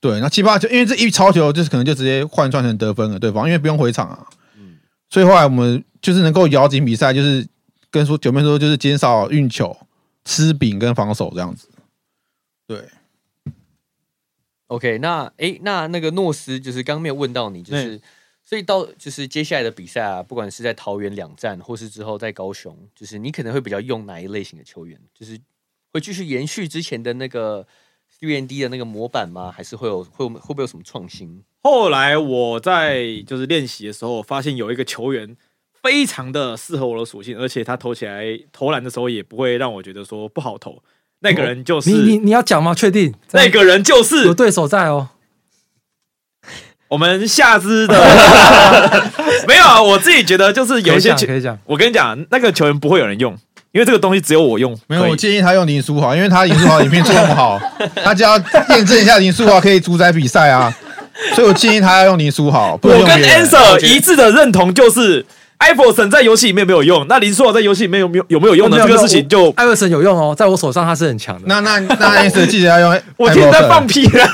[0.00, 4.24] 对，那七八球，因为这一抄球就是可能就直接换算成得分了，对方因为不用回场啊。
[5.10, 7.44] 所以后来我们就是能够咬紧比赛，就是
[7.90, 9.76] 跟说九妹说，就是减少运球、
[10.24, 11.68] 吃饼跟防守这样子。
[12.68, 12.84] 对
[14.68, 18.00] ，OK，那诶，那那个诺斯就是刚刚没有问到你，就是。”
[18.48, 24.98] 所以到就是接下来的比赛啊，不管是在桃园两战，或是之后在高雄，就是你可能会比较用哪一类型的球员？
[25.12, 25.38] 就是
[25.92, 27.66] 会继续延续之前的那个
[28.18, 29.52] 3&D 的那个模板吗？
[29.54, 31.44] 还是会有会会不会有什么创新？
[31.60, 35.36] 后来我在就是练习的时候，发现有一个球员
[35.82, 40.82] 非常的适合我的属性，而且他投起来投篮的时候也不会让我觉得说不好投。
[41.18, 42.74] 那个人就是你你你要讲吗？
[42.74, 43.14] 确定？
[43.32, 45.10] 那个人就是有对手在哦。
[46.88, 47.94] 我们下肢的
[49.46, 51.56] 没有啊，我自己觉得就是有一些可以讲。
[51.66, 53.32] 我跟你讲，那个球员不会有人用，
[53.72, 54.74] 因为这个东西只有我用。
[54.86, 57.60] 没有，我建议他用林书豪， 因为他林书豪影片做那么好，
[58.02, 58.36] 他就要
[58.70, 60.74] 验证一下林书豪可以主宰比赛啊。
[61.34, 62.78] 所以我建议他要用林书豪。
[62.80, 65.26] 我跟 Answer 一致的认同就是，
[65.58, 71.42] 艾弗森在游戏里面没有用，那林书豪在游戏里面有没有有没有用的这个事情就艾弗森有用哦，在我手上他是很强的。
[71.46, 73.02] 那那那 Answer 记得要用。
[73.18, 74.30] 我听在放屁啊！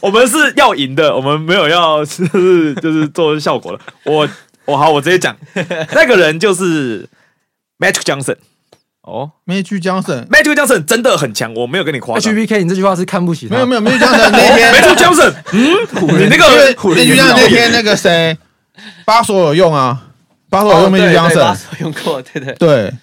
[0.00, 3.80] 我们是要赢的，我们没有要就是就是做效果了。
[4.04, 4.28] 我
[4.64, 5.36] 我好，我直接讲，
[5.92, 7.08] 那个人就是
[7.78, 8.36] Magic Johnson
[9.02, 12.18] 哦，Magic Johnson，Magic Johnson 真的很强，我没有跟你夸。
[12.18, 13.54] HBK，你这句话是看不起他？
[13.54, 16.74] 没有没有，Magic Johnson 那天， Magic Johnson， 嗯，你那个 Magic
[17.16, 18.38] Johnson 那天那个谁，
[19.04, 20.08] 巴索有用啊，
[20.48, 22.94] 巴索有用 Magic Johnson，巴索用过，对对对，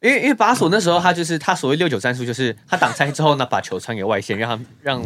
[0.00, 5.02] 因为因为巴索那时候他就是他所谓六九战术，就是他挡拆之后呢，把球传给外线，让他让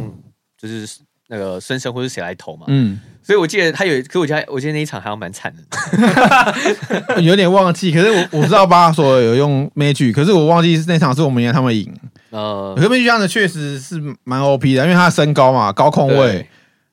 [0.61, 0.89] 就是。
[1.29, 2.65] 那个孙生或是谁来投嘛？
[2.69, 7.93] 嗯，所以我记得他有，可我记得我记得那一场好像蛮惨的， 有点忘记。
[7.93, 11.95] 可是我我知道巴索有用 Magic，可是我忘记那场是我们赢他们赢。
[12.31, 16.47] 呃，可是 Magic 这样的确实是蛮 OP 的，因为他的身高嘛，高控位，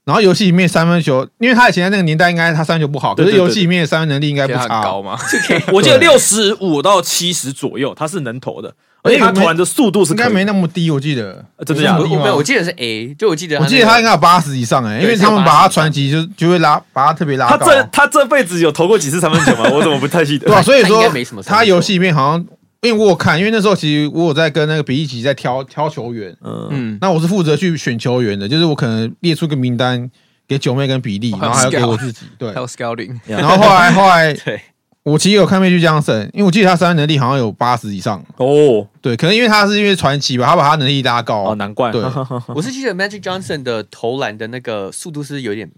[0.03, 5.17] 然后游戏里面三分球，因为他以前在那个年代应该他三分球不好，可是游戏里面的三分能力应该不差高嘛。
[5.71, 8.73] 我记得六十五到七十左右，他是能投的。
[9.05, 12.03] 而且他投篮的速度是应该没那么低，我记得，真的假的？
[12.07, 17.57] 没有，我记得是 A，就我记得，我记得他应该有八十以上哎，因为他们把他传奇就就会拉，把他特别拉高。
[17.57, 19.69] 他这他这辈子有投过几次三分球吗？
[19.71, 20.47] 我怎么不太记得？
[20.47, 20.61] 对吧？
[20.63, 21.03] 所以说
[21.43, 22.45] 他游戏里面好像，
[22.81, 30.09] 因为我有看，因为那时候其实我有在跟那个比利奇在挑挑球员，嗯，那我是负责去选球员的，就是我可能列出个名单
[30.47, 34.59] 给九妹跟比利，然后还要给我自己，对，还有 scouting，然后后来后来 对。
[35.05, 38.87] 我其实有看 Magic Johnson，因为我记得他三分能力好像有八十以上哦。
[39.01, 41.91] 对，可能因为他是因为传奇吧，他把他能力拉高哦，难怪。
[41.91, 42.01] 对，
[42.55, 45.69] 我是记得 Magic Johnson 的投篮的那个速度是有点，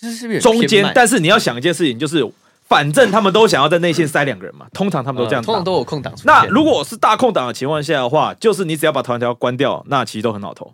[0.00, 0.92] 就是是不是中间？
[0.94, 2.24] 但是你要想一件事情，就是
[2.68, 6.14] 反正他们都想要在内线塞两个人嘛，通常他们都这样，通常都有空档。
[6.22, 10.72] 那如果是大空档的情况下的话，就是你只要把投篮条关掉，那其实都很好投。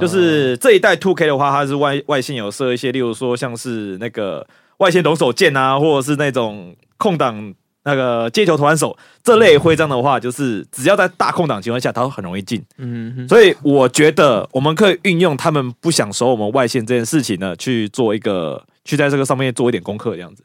[0.00, 4.46] 就是这一代 Two K 的话，它是外外线有设一些，例如说像是那个
[4.78, 6.74] 外线龙手剑啊，或者是那种。
[6.98, 12.62] 空档那个接球投篮手这类徽章的话，就是只要在大空档情况下，他都很容易进。
[12.76, 20.44] 嗯哼，所以我觉得我们可以运用他们不想守我们外线这件事情呢，去做一个去在这个上面做一点功课，这样子。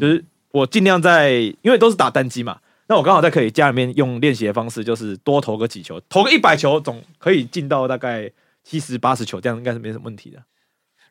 [0.00, 1.32] 就是我尽量在，
[1.62, 2.58] 因为都是打单机嘛，
[2.88, 8.28] 那我刚好在可以家里面用练习的方式，就是多投个几球，投个一百球总可以进到大概
[8.64, 10.38] 七十八十球，这样应该是没什么问题的。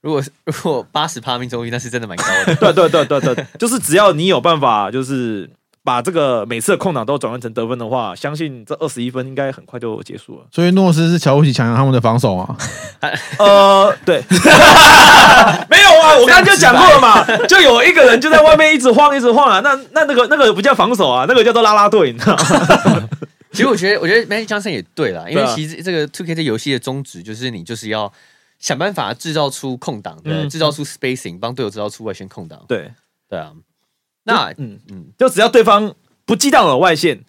[0.01, 2.55] 如果 如果八十趴命中率，那是真的蛮高的。
[2.73, 5.49] 对对对对对，就是只要你有办法，就是
[5.83, 10.45] 把这个每次的空档都转换成得分的话，相信这二十一分应该很快就结束了。
[10.51, 12.55] 所以诺斯是瞧不起强强他们的防守啊？
[13.39, 14.23] 呃，对，
[15.69, 23.09] 没有啊，我刚刚就讲过了嘛，就有一个人就在外面一直晃一直晃啊，那那那个那个不叫防守啊，那个叫做拉拉队，你知道吗？
[23.51, 28.11] 其实我觉得，我觉得 Magic Johnson 也对啦，因为其实这个 Two K 这游戏的宗旨就是你就是要
[28.59, 32.63] 想办法制造出空档，对，嗯制造出 spacing，帮队友制造出外线空档。
[32.67, 32.91] 对，
[33.29, 33.51] 对啊，
[34.23, 35.93] 那嗯嗯就只要对方
[36.25, 37.23] 不忌惮我的外线，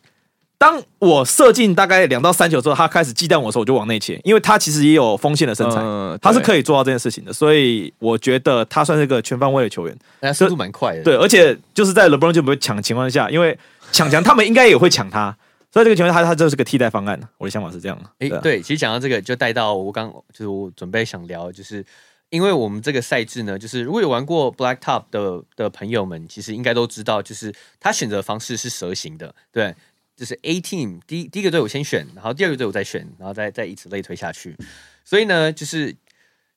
[0.58, 9.96] 当我射进大概两到三球之后，他开始忌惮我的时候，我就往内切，因为他其实也有锋线的身材，嗯他是可以做到这件事情的，所以我觉得他算是一个全方位的球员。
[10.20, 11.02] 那速度蛮快的。
[11.02, 13.56] 对，而且就是在 LeBron 就不会抢的情况下，因为
[13.92, 15.34] 抢强他们应该也会抢他，
[15.72, 17.20] 所以这个情况下他他就是个替代方案。
[17.38, 18.12] 我的想法是这样。
[18.18, 21.84] 哎、对其实讲到这个，就带到我刚就是我准备想聊，就是
[22.28, 29.74] 因为我们这个赛制呢，就是如果有玩过 Blacktop 的的朋友们，其实应该都知道，就是他选择方式是蛇形的，对，
[30.16, 34.56] 就是 A team 第一第一个队伍先选，然后第二个队伍再选，然后再再以此类推下去。
[35.04, 35.94] 所以呢，就是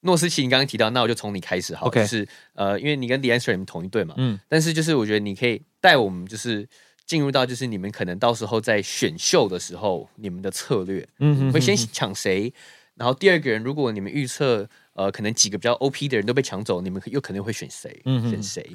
[0.01, 6.68] 诺斯奇，你刚刚提到，那我就从你开始好就是呃，因为你跟 The Answer 你们同一队嘛，嗯，但是就是我觉得你可以带我们，就是
[7.14, 12.51] 进入到就是你们可能到时候在选秀的时候，你们的策略，嗯哼会先抢谁？
[12.95, 18.01] 然后第二个人，如果你们预测呃可能几个比较 OP 的人都被抢走，你们又可能会选谁？
[18.05, 18.66] 嗯选谁？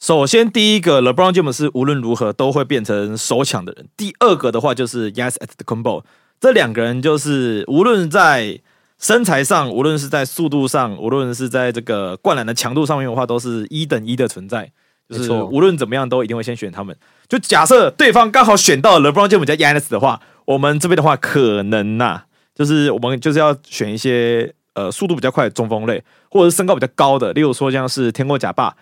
[0.00, 3.86] 首先第一个 LeBron James 是无论如何都会变成首抢的人。
[3.98, 6.04] 第二个的话就是 Giannis Antetokounmpo，
[6.40, 8.60] 这两个人就是无论在
[8.98, 14.72] 身材上，无论是在速度上，无论是在这个灌篮的强度上面的话，都是一等一的存在。
[15.08, 16.96] 就是说无论怎么样，都一定会先选他们。
[17.28, 28.74] 就假设对方刚好选到 LeBron James 加 Giannis 的话，我们这边的话可能呐、啊，就是我们就是要选一些呃速度比较快的中锋类，或者是身高比较高的，例如说像是天国假霸。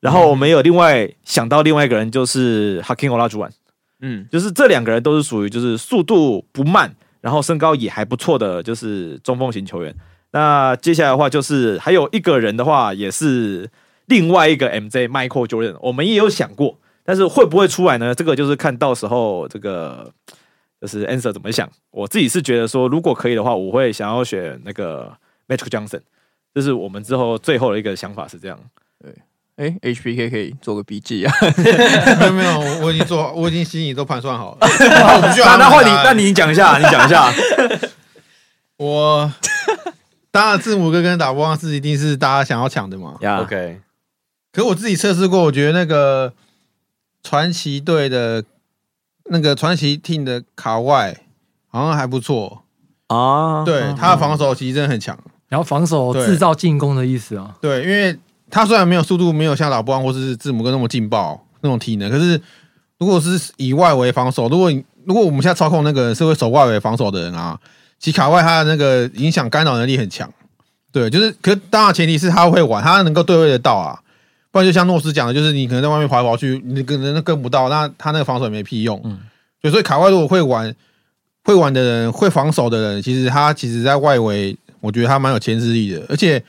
[0.00, 3.50] 然后我们有另外想到另外一个人，就是 Hakeem Olajuwon，
[4.00, 9.94] 嗯，就是这两个人都是属于就是速度不慢，然后身高也还不错的，就是中锋型球员。
[10.32, 13.68] 那接下来的话，就是还有一个人的话，也是
[14.10, 18.14] 另外一个 MJ Michael Jordan，我们也有想过，但是会不会出来呢？
[18.14, 20.12] 这个就是看到时候这个
[20.78, 21.70] 就是 Answer 怎么想。
[21.90, 25.16] 我自己是觉得说，如果可以的话，我会想要选那个
[25.48, 26.00] Magic Johnson，
[26.52, 28.58] 这是我们之后最后的一个想法是这样。
[29.56, 31.32] 哎，HPK 可以做个笔记啊。
[32.18, 34.58] 没有没有，我我已经做，我已经心里都盘算好了。
[35.44, 37.30] 那那换你，那你讲一下， 你讲一下。
[38.78, 39.30] 我
[40.30, 43.16] 当然字母哥跟打波王是一定是大家想要抢的嘛。
[43.20, 43.78] 呀 OK，
[44.52, 46.32] 可我自己测试过，我觉得那个
[47.22, 48.44] 传奇队的
[49.24, 51.16] 那个传奇 team 的卡外
[51.68, 52.62] 好像还不错。
[53.06, 55.18] 啊，对，他的防守其实真的很强。
[55.48, 58.16] 然后防守制造进攻的意思啊，对，因为
[58.48, 62.40] 他虽然没有速度，没有像老布朗或是字母哥那么劲爆那种体能，可是
[62.98, 64.70] 如果是以外围防守，如果
[65.04, 67.58] 如果我们现在操控那个人是会守外围防守的人啊，
[67.98, 70.32] 其实卡外他的那个影响干扰能力很强。
[70.92, 73.98] 对，就是，可是当然前提是他会玩，他能够对位得到啊，
[74.50, 79.00] 不然就像诺斯讲的，就是你可能在外面跑来跑去，你可能跟不到，那他那个防守也没屁用。
[79.04, 79.18] 嗯。
[79.60, 80.74] 对，所以卡外如果会玩、
[81.44, 86.42] 会玩的人、会防守的人，其实他其实在外围，我觉得他蛮有牵制力的，而且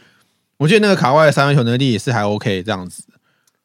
[0.58, 3.04] 我觉得那个卡外的三分球能力也是还 OK 这样子。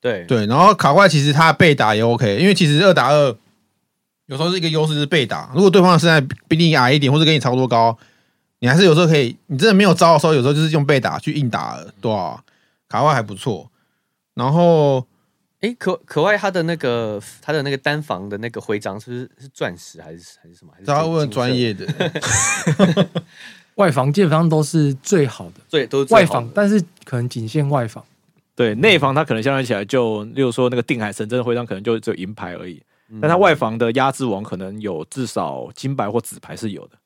[0.01, 0.24] 对。
[0.24, 3.37] 对，然后卡外其实他被打也 OK，因为其实二打二
[4.26, 7.97] 有时候是一个优势是被打，如果对方的身材比你矮一点，或者跟你差不多高，
[8.59, 12.43] 你还是有时候可以，你真的没有招的时候，有时候就是用被打去硬打了，对啊，
[12.89, 13.70] 卡外还不错，
[14.37, 15.05] 然后
[15.61, 20.72] 哎，可可外他的那个他的那个单房的那个徽章是不是是钻石还是还是什么？
[20.72, 23.11] 还是他问金金色专业的，
[23.76, 28.05] 外防基本上都是最好的最都是外好的，防但是可能仅限外防。
[28.55, 36.97] 对内防它可能相对起来就，例如说那个定海神针的徽章可能就只有银牌而已，嗯但他外防的压制王可能有至少金牌或紫牌是有的。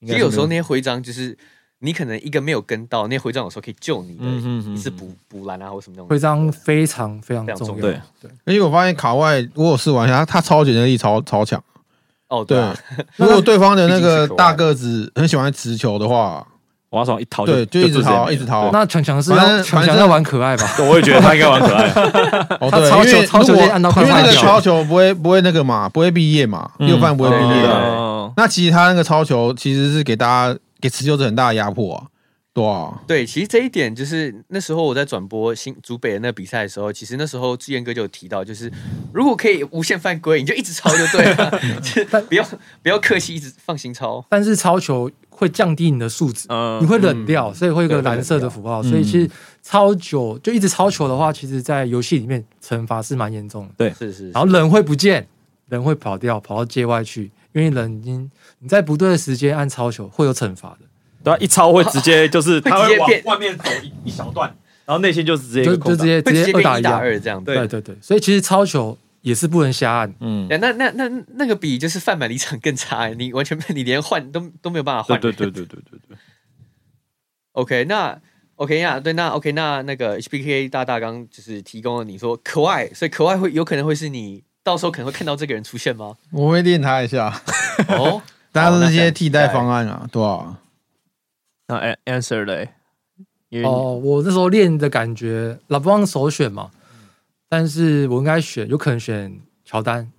[0.00, 1.36] 应其实有时候那些徽章就是
[1.80, 7.88] 你可能一个没有跟到，那些徽章有时候可以救你的，嗯哼哼你是补补篮啊或什么那种徽章非常非常非常重重要。
[7.88, 11.62] 要对，而且我发现卡外我有试玩一下，他他超级能力超超强。
[12.28, 12.62] 哦，对
[13.16, 16.46] 如果对方的那个大个子很喜欢持球的话，
[16.90, 18.24] 王爽一逃对，就一直直接没了。
[18.24, 18.62] 逃一直逃。
[18.62, 18.70] 对。
[18.72, 20.68] 那强强是反正要强强要玩可爱吧？
[20.86, 21.88] 我也觉得他应该玩可爱。
[22.60, 26.86] 哦，对，他超球因为超球如果可以按到快因为那个超球不会不会那个嘛，不会毕业嘛，嗯。
[26.86, 27.66] 六犯不会毕业。
[27.66, 32.06] 哦，那其实他那个超球其实是给大家给持球者很大的压迫啊，
[32.52, 38.70] 对啊，对，其实这一点就是那时候我在转播新竹北的那个比赛的时候，其实那时候志燕哥就有提到，就是
[39.12, 42.44] 如果可以无限犯规，你就一直抄就对了， 就不要
[42.82, 44.24] 不要客气，一直放心抄。
[44.28, 48.82] 但是抄球会降低你的素质，嗯你会冷掉，嗯所以会有一个蓝色的符号。
[48.82, 49.30] 嗯所以其实
[49.62, 53.74] 超久就一直超球的话，其实在游戏里面惩罚是蛮严重的。
[53.76, 55.26] 对是是，然后人会不见，
[55.68, 58.30] 人会跑掉，跑到界外去，因为人已经
[58.60, 60.86] 你在不对的时间按超球会有惩罚的，
[61.24, 64.54] 对啊，一超会直接就是 他会往外面走一一小段，
[64.84, 67.42] 然后内心就直接一就直接直接打一打二这样。
[67.42, 70.14] 对对对对，所以其实超球也是不能瞎按。
[70.20, 75.20] 嗯，那那那那那个比就是贩满离场更差，你完全你连换都都没有办法换。
[75.20, 76.16] 对对对对对对对。
[77.52, 78.18] OK，那
[78.56, 86.16] OK 呀，对，那 OK，那那个 HBK 大大刚就是提供了你说可爱，所以可爱会有可能会是你到时候可能会看到这个人出现吗？
[86.30, 87.42] 我会练他一下。
[87.88, 88.22] 哦，
[88.52, 90.56] 大家都是这些替代方案啊，对吧？
[91.68, 92.70] 那 answer 嘞？
[93.64, 96.70] 哦，我那时候练的感觉，LeBron 首选嘛，
[97.48, 100.10] 但是我应该选，有可能选乔丹。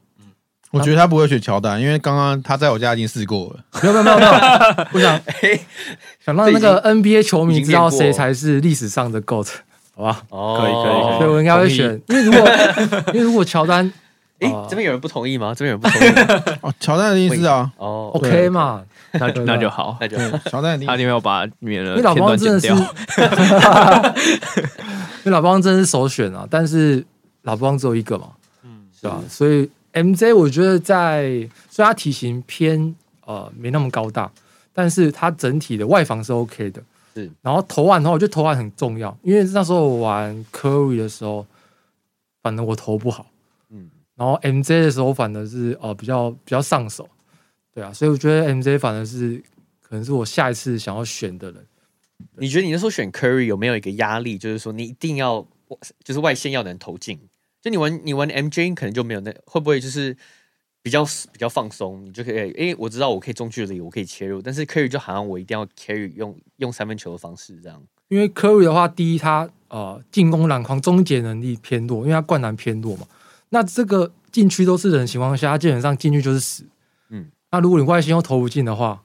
[0.72, 3.66] 我觉得他不会选乔丹，因为刚刚他在我家已经试过了。
[3.82, 4.32] 没有没有没有没有，
[4.94, 5.22] 我想
[6.24, 9.50] 想让那个 NBA 球迷知道谁才是历史上的 GOAT，
[9.96, 10.24] 好吧？
[10.30, 12.40] 哦，可以可以，所以我应该会选，因为如果
[13.14, 13.92] 因为如果乔丹，
[14.42, 15.54] 哎，这边有人不同意吗？
[15.56, 16.58] 这边有人不同意？
[16.62, 18.84] 哦，乔丹的意思啊，哦，OK 嘛。
[19.14, 20.18] 那那就好，那就
[20.50, 21.92] 乔丹，他一定要把免了。
[21.92, 22.74] 因为老邦真的是， 因
[25.26, 27.06] 为老邦真的是首选啊，但是
[27.44, 28.30] 老邦只有一个嘛，
[28.64, 29.22] 嗯，是吧？
[29.30, 31.24] 所以 MJ 我觉得在
[31.70, 34.32] 虽然他体型偏呃没那么高大，
[34.74, 36.82] 但是他整体的外防是 OK 的，
[37.14, 37.30] 是。
[37.42, 41.46] 然后投腕的话，我觉得投腕很重要，因为那时候我玩 Curry 的时候，
[42.42, 43.31] 反正我投不好，嗯，
[44.22, 47.09] 然后 MJ 的时候反而是呃比较比较上手。
[47.74, 49.43] 对啊，所以我觉得 MJ 反而是
[49.82, 51.65] 可能是我下一次想要选的人。
[52.38, 54.38] 你觉得你那时候选 Curry 有没有一个压力？
[54.38, 55.43] 就是说你一定要
[56.03, 57.19] 就是外线要能投进。
[57.63, 60.15] 就你玩你玩 MJ 可能就没有那会不会就是
[60.84, 62.05] 比较比较放松？
[62.05, 67.82] 你就可以诶，我知道我可以中距离，我可以切入，但是 Curry 就好像我一定要 carry 用用三分球的方式这样。
[68.09, 73.07] 因为 Curry 的话，第一他呃进攻篮筐终结能力偏弱，因为他灌篮偏弱嘛。
[73.54, 76.66] 那这个禁区都是人的情况下，他基本上进去就是死。
[77.10, 79.02] 嗯那如果你外线又投不进的话，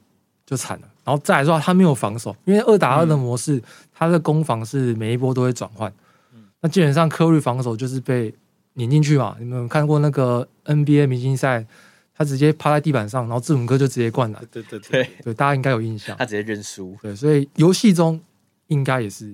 [0.46, 0.88] 就惨了。
[1.04, 5.92] 然后再来说，他没有防守，因为二打二的模式，他的攻防是每一波都会转换。
[6.32, 8.32] 嗯那基本上科瑞防守就是被
[8.74, 9.36] 碾进去嘛。
[9.38, 11.66] 你们有看过那个 NBA 明星赛，
[12.14, 14.42] 他直接趴在地板上，然后字母哥就直接灌篮。
[14.50, 16.16] 对对对对，大家应该有印象。
[16.16, 16.96] 他直接认输。
[17.02, 18.20] 对，所以游戏中
[18.68, 19.26] 应该也是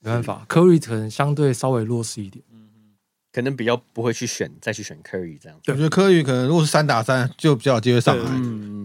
[0.00, 2.44] 没办法，科瑞可能相对稍微弱势一点。
[3.32, 5.58] 可能比较不会去选，再去选 Curry 这样。
[5.66, 8.24] 我觉得科瑞可能如果是三打三，就比较有机会上来。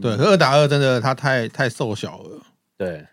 [0.02, 2.42] 对，可二打二真的他太太瘦小了。
[2.78, 3.06] 对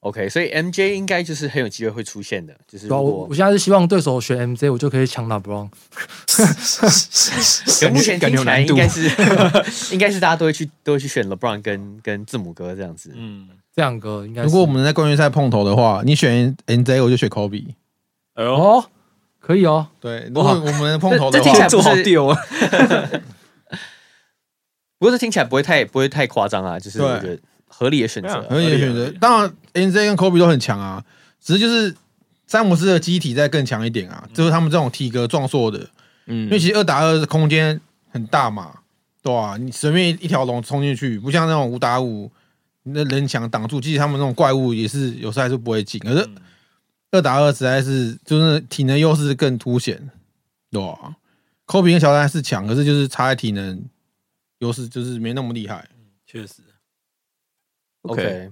[0.00, 2.56] ，OK，所以 MJ 应该就是很有机会会出现的。
[2.66, 5.68] 就是我我现在是希望对手选 MJ，我就可以抢 LeBron。
[7.92, 9.10] 目前听起来应该是
[9.92, 13.12] 应该是大家都会去都会去选 LeBron 跟跟字母哥这样子。
[13.14, 14.44] 嗯，这两个应该。
[14.44, 17.66] 如果我们在冠军赛碰头的话，你选 MJ，我就选 Kobe。
[18.34, 18.84] 哎呦。
[19.40, 22.38] 可以哦，对，如果我们碰头的话，这听起来不好丢啊。
[24.98, 27.36] 不过这听起来不会太不会太夸张啊，就是一个
[27.66, 29.10] 合理的选择，合理的选择。
[29.18, 31.02] 当然，N Z 跟 Kobe 都很强啊，
[31.40, 31.96] 只是就是
[32.46, 35.88] 詹姆斯的机体再更强一点啊，就是他们这种体格壮硕的，
[36.26, 37.80] 嗯，因为其实二打二的空间
[38.10, 38.72] 很大嘛，
[39.22, 39.56] 对吧？
[39.58, 42.30] 你随便一条龙冲进去，不像那种五打五，
[42.82, 46.28] 那人墙挡住，即使他们那种怪物也是有时候还是不会进，可是。
[47.10, 50.10] 二打二实在是就是体能优势更凸显，
[50.70, 51.16] 对吧？
[51.66, 53.84] 科比跟乔丹是强，可是就是差在体能
[54.58, 55.88] 优势，就是没那么厉害。
[56.26, 56.62] 确实。
[58.02, 58.50] OK，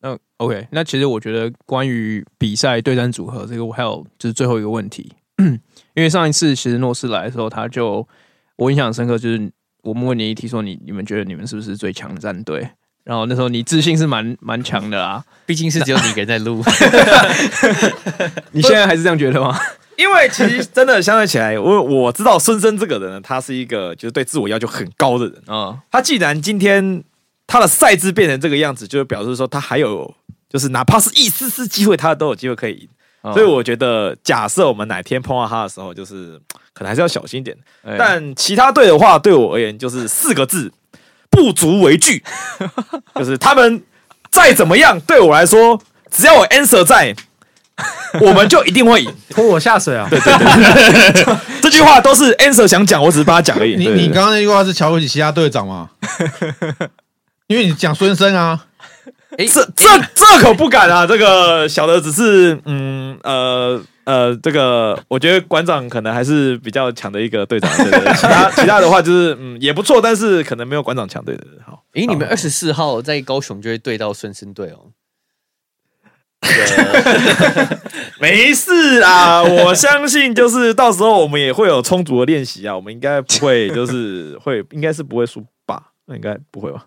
[0.00, 8.06] 那 OK，那其实我觉得关于比赛对战组合这个，我还有就是最后一个问题， 因为上一次其实诺斯来的时候，他就
[8.56, 9.52] 我印象深刻，就是
[9.82, 12.68] 我们问你一题说你你们觉得你们是不是最强的战队？
[13.08, 16.62] 然后那时候你自信是蛮蛮强的啊，毕竟是只有你一个人在录。
[18.52, 19.58] 你现在还是这样觉得吗？
[19.96, 25.70] 因为其实真的相对起来，我我知道孙生这个人呢，他是一个就是对自我要求很高的人啊。
[25.70, 27.02] 嗯、他既然今天
[27.46, 30.14] 他的赛制变成这个样子，就表示说他还有
[30.50, 32.88] 就是哪怕是一丝丝机会，他都有机会可以赢。
[33.22, 36.38] 嗯、所以我觉得，假设我们哪天碰到他的时候，就是
[36.74, 37.56] 可能还是要小心一点。
[37.84, 40.70] 欸、但其他队的话，对我而言就是四个字。
[41.30, 42.22] 不足为惧，
[43.16, 43.82] 就是他们
[44.30, 47.14] 再怎么样，对我来说，只要有 answer 在，
[48.20, 49.14] 我们就一定会赢。
[49.30, 50.06] 拖我下水啊！
[50.10, 53.76] 对对对， 这句话都是 answer 想讲，我只是帮他讲而已。
[53.76, 55.90] 你你刚刚那句话是瞧不起其他队长吗？
[57.46, 58.66] 因为你讲孙生啊，
[59.38, 61.06] 哎，这这这可不敢啊！
[61.06, 63.80] 这个小的只是嗯呃。
[64.08, 71.84] 呃，这个我觉得馆长可能还是比较强的一个队长，对对对，其他其他的话就是嗯也不错，但是可能没有馆长强队的好。
[71.92, 74.88] 诶，你们二十四号在高雄就会对到顺生队哦。
[78.18, 85.82] 没事啊，我相信就是到时候我们也会有充足的练习啊，我们应该不会就是会，应该是不会输吧？
[86.06, 86.86] 那应该不会吧？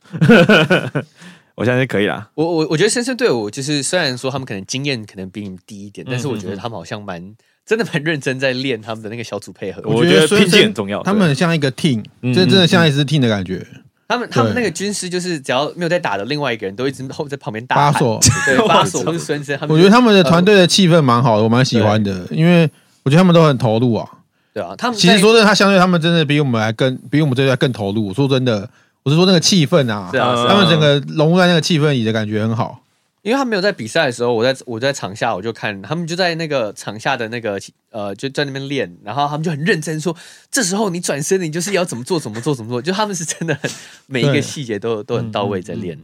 [1.56, 2.30] 我相信可以啦。
[2.36, 7.36] 我我我觉得深深队伍就是虽然说他们可能经验可能比你们低一点，但是我觉得他们好像蛮
[7.66, 9.82] 真的很认真在练他们的那个小组配合。
[9.86, 13.66] 我觉得拼劲很重要，他们很像一个 team，嗯真真的像一支 team 的感觉。
[14.08, 22.70] 他们他们那个军师就是只要没有在打的，另外一个人都一直后在旁边大喊，巴索对 巴索或是孙生，我觉得他们的团队的气氛蛮好的，我蛮喜欢的，因为
[23.04, 24.06] 我觉得他们都很投入啊。
[24.54, 28.14] 对啊，他们其实说真的，他相对他们真的比我们还更，比我们这边更投入。
[28.14, 28.70] 说真的，
[29.04, 32.84] 我是说那个气氛啊，是啊，是啊他们整个融入在那个气氛里的感觉很好。
[33.24, 37.60] 因为他没有在比赛的时候，我在我在场下，我就看他们就在那个场下的那个
[37.92, 40.16] 呃，就在那边练，然后他们就很认真说，
[40.50, 43.70] 这时候你转身，你就是要怎么做，怎么做，怎么做，就他们是真的很
[44.08, 45.96] 每一个细节都都很到位在练，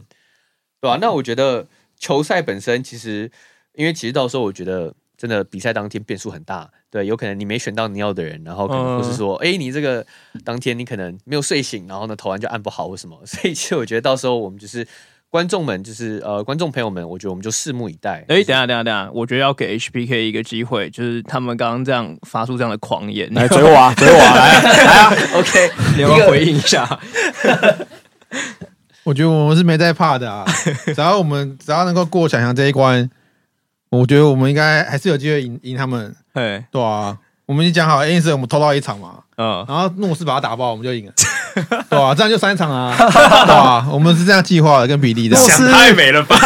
[0.80, 0.98] 对吧、啊？
[1.00, 1.66] 那我觉得
[1.98, 3.28] 球赛本身其实，
[3.74, 10.04] 因为其实到时候我觉得真的比赛当天变数很大，对，有可能你没选到你要的人，然后可能不是说，哎、嗯，你这个
[10.44, 14.86] 当天你可能没有睡醒，然后呢投完就按不好或什么， 所以其实我觉得到时候我们就是。
[15.30, 18.24] 观众们就是呃，观众朋友们，我觉得我们就拭目以待。
[18.28, 26.98] 哎、欸，等下等下等下，我觉得要给 HPK 一个机会，就是他们刚刚这样发出这样的狂言，来追我啊， 追我啊，来啊来啊， OK，你要不要回应一下？
[29.04, 30.46] 我觉得我们是没在怕的啊，
[30.86, 33.10] 只要我们只要能够过想象这一关，
[33.90, 36.14] 我觉得我们应该还是有机会赢赢他们。
[36.34, 37.16] 对，对啊，
[37.46, 41.12] 我们已经讲好，Anson 我们偷到一场嘛，嗯，然后诺斯把他打爆，我们就赢了。
[41.90, 45.36] 对啊，这样就三场啊， 对啊，我们是这样计划的，跟比利的。
[45.36, 46.36] 诺斯太美了吧？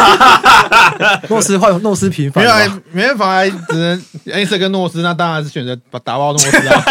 [1.29, 6.83] 诺斯换诺斯平反，没有，没办法，只能艾瑟跟诺斯，那当然是选择把打爆诺斯啊。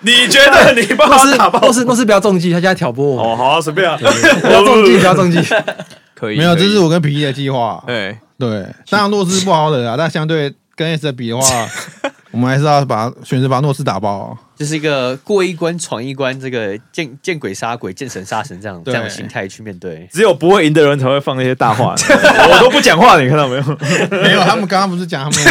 [0.00, 1.60] 你觉得你帮他打爆？
[1.60, 3.22] 诺斯诺斯不要中计，他现在挑拨我。
[3.22, 4.04] 哦，好，随便啊，不
[4.52, 5.38] 要中计，不要中计，
[6.14, 6.36] 可以。
[6.36, 7.82] 没有，这是我跟比利的计划。
[7.86, 11.68] 对对，当然诺斯不好惹啊，但相对跟艾瑟比的话，
[12.32, 14.36] 我们还是要把选择把诺斯打爆。
[14.56, 20.06] 就是一个过一关闯一关，这个见见鬼杀鬼，见神杀神这样这样的心态去面对。
[20.12, 23.62] 只有不会赢的人才会放那些大话， 我都不讲话，你看到没有？
[24.22, 25.44] 没有，他们刚刚不是讲他们？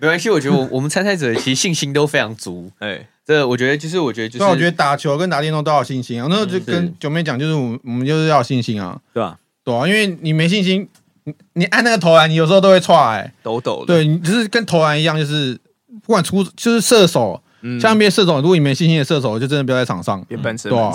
[0.00, 2.70] 没关系，我觉得我我们参赛者其实信心都非常足。
[2.80, 6.26] 哎，这我觉得就是我觉得就是，我觉得打球跟打电动都要信心啊。
[6.28, 9.38] 那就跟九妹讲，就是我我们就是要信心啊，对吧？
[9.64, 10.88] 对啊，因为你没信心，
[11.24, 13.86] 你你按那个投篮，你有时候都会错哎，抖抖的。
[13.86, 15.58] 对，你就是跟投篮一样，就是。
[16.02, 20.22] 不管出就是射手，嗯、像那边射手，如果你没信心的射手，就真的不要在场上。
[20.28, 20.92] 别笨，对啊，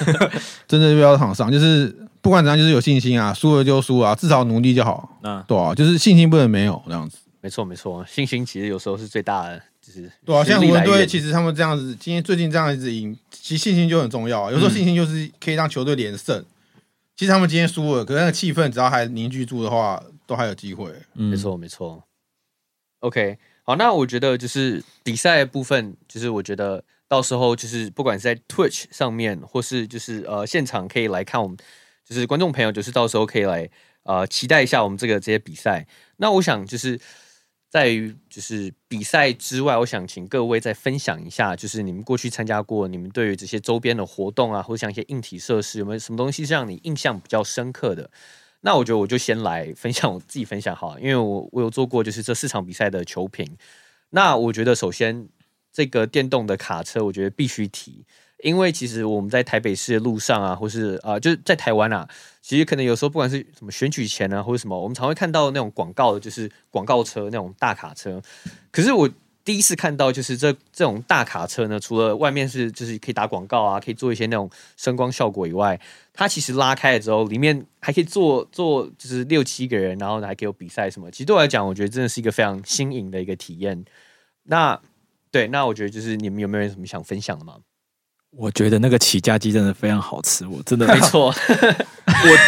[0.66, 1.52] 真的不要在场上。
[1.52, 5.18] 就是不管怎样，就是有信心啊，输了就输啊，至少努力就好。
[5.22, 7.18] 嗯，对啊，就是信心不能没有这样子。
[7.42, 10.42] 没错，没错，信心其实有时候是最大的，就是对啊。
[10.42, 14.50] 像湖人队，其实他们这样子，今天最近这样子赢，其实信心就很重要啊。
[14.50, 16.42] 有时候信心就是可以让球队连胜。
[17.22, 20.92] 嗯、其实他们今天输了，可是那个气氛只要还凝聚住的话，都还有机会。
[21.14, 22.02] 嗯，没错，没错。
[22.98, 23.38] OK。
[23.62, 31.56] 好，那我觉得就是比赛部分，就是我觉得到时候就是不管是在 Twitch 上面，或是就是呃现场可以来看我们，
[32.04, 33.70] 就是观众朋友，就是到时候可以来
[34.02, 35.86] 呃期待一下我们这个这些比赛。
[36.16, 36.98] 那我想就是
[37.72, 48.10] 在于就是比赛之外，我想请各位再分享一下，就是你们过去参加过，你们对于这些周边的活动啊，或者像一些硬体设施，有没有什么东西是让你印象比较深刻的？
[48.60, 53.56] 那我觉得我就先来分享我自己分享好了，因为我我有做过就是这四场比赛的球评。
[54.10, 55.26] 那我觉得首先
[55.72, 58.04] 这个电动的卡车，我觉得必须提，
[58.42, 62.06] 因为其实我们在台北市的路上啊，或是啊、就是在台湾啊，
[62.42, 68.20] 其实可能有时候不管是什么选举前啊，或者什么，我们常会看到那种广告的，就是广告车那种大卡车。
[68.70, 69.08] 可是我
[69.44, 75.80] 第一次看到就是这这种大卡车呢，除了外面是就是可以打广告啊，可以做一些那种声光效果以外，
[76.12, 81.10] 它其实拉开了之后，里面还可以坐坐就是六七个人，然后还可以有比赛什么。
[81.10, 83.84] 其实对我来讲，我觉得真的是一个非常新颖的一个体验。
[84.44, 84.80] 那
[85.30, 87.56] 对，那我觉得就是你们有没有什么想分享的吗？
[88.36, 91.34] 我觉得那个起家鸡真的非常好吃，我真的 没错。
[92.06, 92.38] 我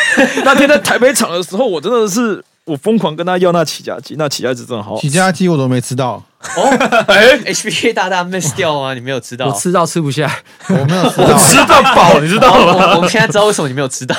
[0.44, 2.42] 那天在台北场的时候，我真的是。
[2.66, 4.98] 我疯狂跟他要那起家鸡，那起家鸡真的好，好。
[4.98, 6.12] 起家鸡我都没吃到
[6.56, 6.64] 哦，
[7.08, 8.94] 哎， HBK 大大 miss 掉吗？
[8.94, 9.48] 你没有吃到？
[9.48, 10.34] 我吃到吃不下，
[10.70, 12.72] 我没有吃到， 吃到饱，你知道吗？
[12.88, 14.16] 我，我们现在知道为什么你没有吃到，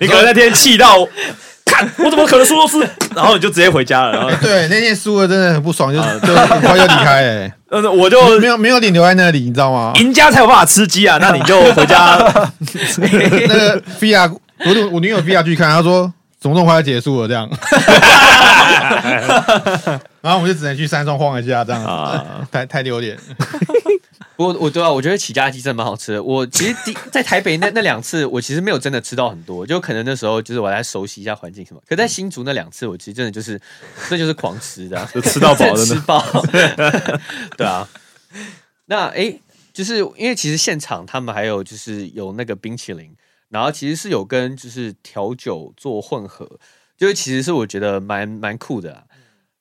[0.00, 1.04] 你可能那天气到，
[1.64, 2.78] 看我怎么可能输都吃，
[3.12, 4.12] 然后你就直接回家了。
[4.12, 7.52] 然后对，那天输了真的很不爽，就就很快就离开哎。
[7.65, 9.92] 但是我就没有没有脸留在那里，你知道吗？
[9.96, 12.18] 赢家才有办法吃鸡啊，那你就回家。
[12.98, 14.30] 那个菲亚，
[14.64, 16.12] 我我女友菲亚去看，她说。
[16.38, 17.26] 怎么这么快要结束了？
[17.26, 17.48] 这样，
[20.20, 22.22] 然后我们就只能去山庄晃一下，这样啊，
[22.52, 23.16] 太太丢脸。
[24.36, 26.22] 不过我对啊，我觉得起家鸡真的蛮好吃的。
[26.22, 31.82] 我其实第在台北那那两次，我其实没有真的吃到很多，就可能那时候就是我来熟悉一下环境什么。
[31.88, 33.60] 可在新竹那两次，我其实真的就是
[34.08, 36.22] 这就是狂吃的，就 吃到饱的， 吃饱。
[37.56, 37.88] 对啊，
[38.86, 39.38] 那哎，
[39.72, 43.14] 就是因为其实现场他们还有就是有那个冰淇淋。
[43.48, 46.58] 然后其实是有跟就是调酒做混合，
[46.98, 49.04] 就是其实是我觉得蛮蛮酷的啦。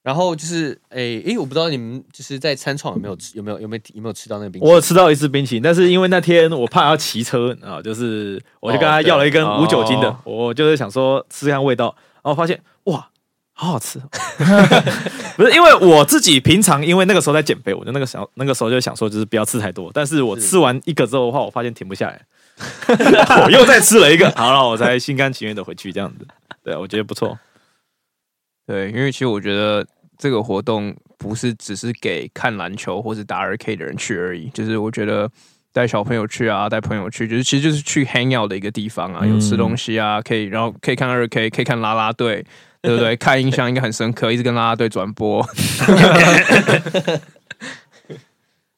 [0.05, 4.69] 然后就是，诶诶，我不知道你们就是在餐创有没有吃，有没有有没有有没有吃到那个冰淇淋？
[4.69, 13.09] 我有吃到一次冰淇淋，但是因为那天我怕要骑车啊，就是我就跟他要了一根无酒精的，哦、我就是想说吃看味道，然后发现哇，
[13.53, 13.99] 好好吃。
[15.35, 22.21] 不是因为我自己平常因为那个时候在减肥，我就那个时候那个时候就想说就是不要吃太多，但是我吃完一个之后的话，我发现停不下来，
[23.43, 26.27] 我又再吃了一个，好了，我才心甘情愿的回去这样子。
[26.63, 27.35] 对，我觉得不错。
[28.65, 29.85] 对，因为其实我觉得。
[30.17, 35.29] 这个活动不是只是给看篮球或者打二 K 的人去而已，就是我觉得
[35.73, 42.45] 带小朋友去啊，带朋友去，就是其实就是去 hang out 的一个地方啊，有吃东西啊，可以，然后可以看二 K，可以看啦啦队，
[42.81, 43.13] 对不对？
[43.19, 45.45] 看印象应该很深刻，一直跟啦啦队转播，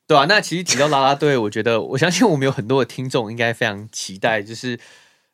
[0.07, 4.79] 对啊，那其实提到啦啦队，我觉得我相信我们有很多的听众应该非常期待，就是。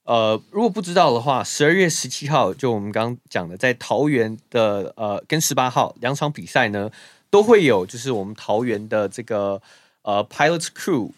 [0.06, 6.92] 呃，如果不知道的话，十二月十七号就我们刚讲的，在桃园的呃跟十八号两场比赛呢，
[7.30, 9.62] 都会有就是我们桃园的这个
[10.02, 11.12] 呃 Pilot Crew，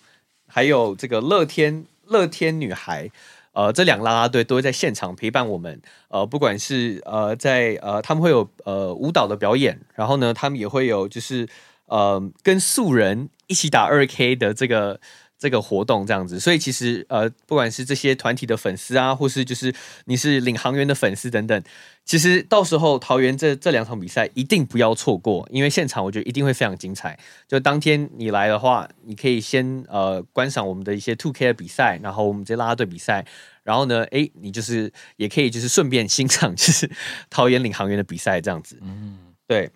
[0.48, 3.10] 还有这个乐天乐天女孩，
[3.54, 5.82] 呃这两个啦啦队都会在现场陪伴我们。
[6.10, 11.50] 呃，不管是呃在呃他们会有呃舞蹈的表演，然后呢他们也会有就是
[11.88, 15.00] 呃跟素人一起打二 K 的这个。
[15.38, 19.74] 这个活动这样子，所以其实呃，不管是这些团体的粉丝啊，或是就是
[20.06, 21.64] 你是领航员的粉丝等等，
[22.06, 27.20] 其实到时候桃园这这两场比赛一定不要错过，因为现场我觉得一定会非常精彩。
[27.48, 33.26] 就当天你来的话，你可以先呃观赏我们的一些 Two K 的比赛，然后我们这些啦啦队比赛，
[33.64, 36.90] 然后呢，诶，你就是也可以就是顺便欣赏就是
[37.30, 38.80] 桃园领航员的比赛这样子。
[38.82, 39.70] 嗯，对。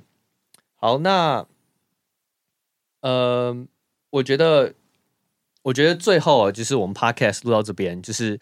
[0.75, 1.45] 好，那
[3.01, 3.67] 呃，
[4.11, 4.73] 我觉得。
[5.63, 8.39] 我觉得最后啊，就是我们 podcast 录到这边，就是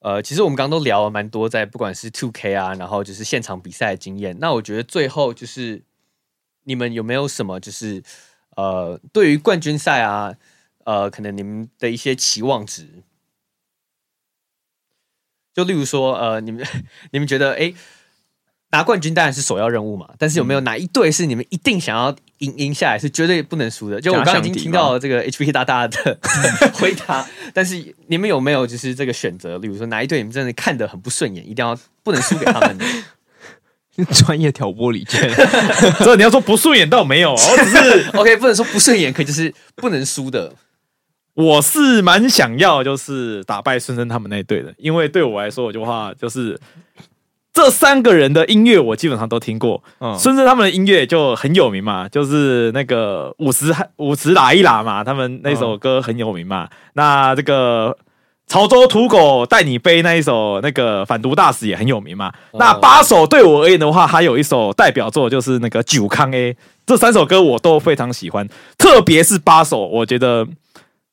[0.00, 4.38] 呃，其实我们刚刚都聊了蛮多，在不管是 two K 啊，然后就是现场比赛的经验。
[4.40, 5.82] 那我觉得最后就是
[6.64, 8.02] 你们有没有什么，就是
[8.56, 10.34] 呃，对于冠军赛啊，
[10.84, 13.02] 呃，可能你们的一些期望值，
[15.54, 16.66] 就例如说，呃，你们
[17.12, 17.74] 你们觉得，哎。
[18.72, 24.00] 拿冠军当然是首要任务嘛，但是有没有哪一队是你们一定想要赢赢下来，是绝对不能输的？
[24.00, 26.18] 就我刚刚已经听到了这个 HBK 大大的
[26.74, 29.56] 回答，但是你们有没有就是这个选择？
[29.58, 32.84] 例如说哪一队你们真的看得很不顺眼，一定要不能输给他们的？
[34.14, 35.30] 专业挑拨离间，
[35.98, 40.54] 所以你要说不顺眼倒没有，我只是 OK，不能说不顺眼，可以就是不能输的。
[41.34, 46.58] 我是蛮想要就是打败孙生他们那一队的，因为对我来说，我就话就是。
[47.52, 56.64] 这三个人的音乐我基本上都听过，嗯，甚至他们的音乐就很有名嘛，就是那个五十五十喇一喇嘛，他们那首歌很有名嘛。
[56.64, 57.96] 嗯、那这个
[58.46, 62.32] 潮州土狗带你飞那一首那个反毒大使也很有名嘛。
[62.52, 68.48] 嗯、那八首对我而言的话，还有一首代表作就是那个九康 A，这三首歌我都非常喜欢，
[68.78, 70.46] 特别是八首，我觉得。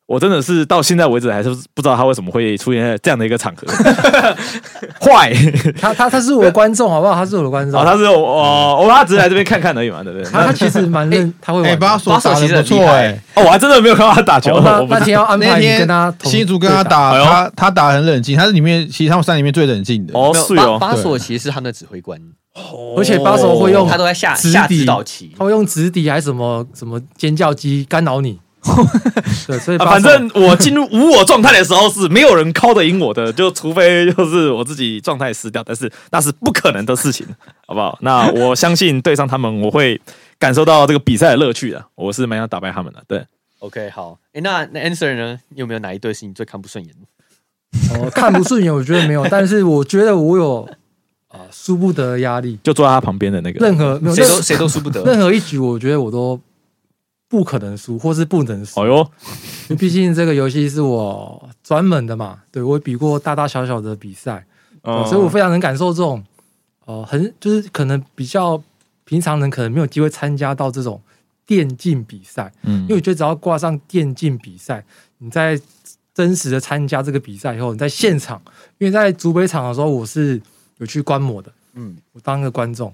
[0.07, 3.67] 我真的是到现在为止还是不知道他为什么会出现在这样的一个场合。
[5.03, 5.33] 坏，
[5.79, 7.13] 他他他是我的观众，好不好？
[7.13, 7.77] 他是我的观众。
[7.77, 10.31] 哦，他是我，我我他只是来这边看看而已嘛，对不对？
[10.31, 11.77] 他其实蛮认，他会玩。
[11.77, 13.21] 巴索其实不错哎。
[13.35, 14.57] 哦，我还真的没有看到他打球。
[14.89, 20.17] 那天要安排跟他新竹跟他打，他他打很冷静，他是里面其实他们三里面最冷静的。
[20.17, 20.77] 哦，是哦。
[20.79, 22.17] 巴索其实是他们的指挥官，
[22.97, 28.39] 而且巴索会用他都在下下指导棋，他会用直底还是什么什么尖叫机干扰你。
[29.47, 37.25] 对，所以、啊、反正我进入无我状态的时候是没有人 call 得赢我的，就除非就是我自己状态失掉，但是那是不可能的事情，
[37.65, 37.97] 好不好？
[38.01, 39.99] 那我相信对上他们，我会
[40.37, 41.83] 感受到这个比赛的乐趣的。
[41.95, 43.03] 我是蛮想打败他们的。
[43.07, 43.25] 对
[43.59, 44.17] ，OK，好。
[44.33, 45.39] 哎，那那 Answer 呢？
[45.49, 46.93] 你有没有哪一队是你最看不顺眼？
[47.91, 50.67] 哦，看不顺眼，我觉得没有，但是我觉得我有
[51.29, 56.39] 啊输、呃、不得的压力，就坐在他旁边的那个，任何没有谁都谁都输不得，任何一局，我觉得我都。
[57.29, 58.81] 不可能输，或是不能输。
[58.81, 59.11] 哎呦，
[59.77, 62.41] 毕竟这个游戏是我专门的嘛。
[62.51, 64.45] 对，我比过大大小小的比赛，
[64.83, 66.23] 嗯、所以我非常能感受这种，
[66.85, 68.61] 呃，很就是可能比较
[69.03, 71.01] 平常人可能没有机会参加到这种
[71.45, 72.51] 电竞比赛。
[72.63, 74.85] 嗯，因为我觉得只要挂上电竞比赛，
[75.17, 75.59] 你在
[76.13, 78.41] 真实的参加这个比赛以后，你在现场，
[78.77, 80.41] 因为在主北场的时候我是
[80.77, 82.93] 有去观摩的，嗯，我当个观众，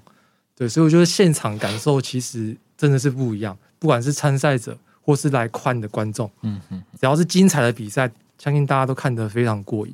[0.58, 3.56] 对，所以我觉得现场感受其实真的是不一样。
[3.84, 8.10] 不管是参赛者或是来看的观众，嗯哼，只要是精彩的比赛，
[8.42, 9.94] 相信大家都看得非常过瘾。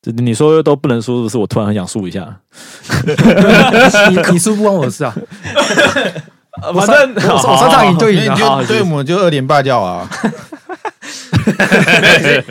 [0.00, 1.36] 这你说都不能输，是不是？
[1.36, 2.40] 我突然很想输一下。
[4.10, 5.14] 你你输不关我的事啊。
[6.74, 10.08] 反正我我上场赢就赢了，对我们就二连霸掉啊。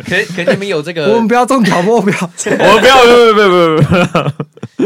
[0.06, 1.08] 可可你们有这个？
[1.12, 4.86] 我们不要中挑拨，不要，我们不要，不不不不不。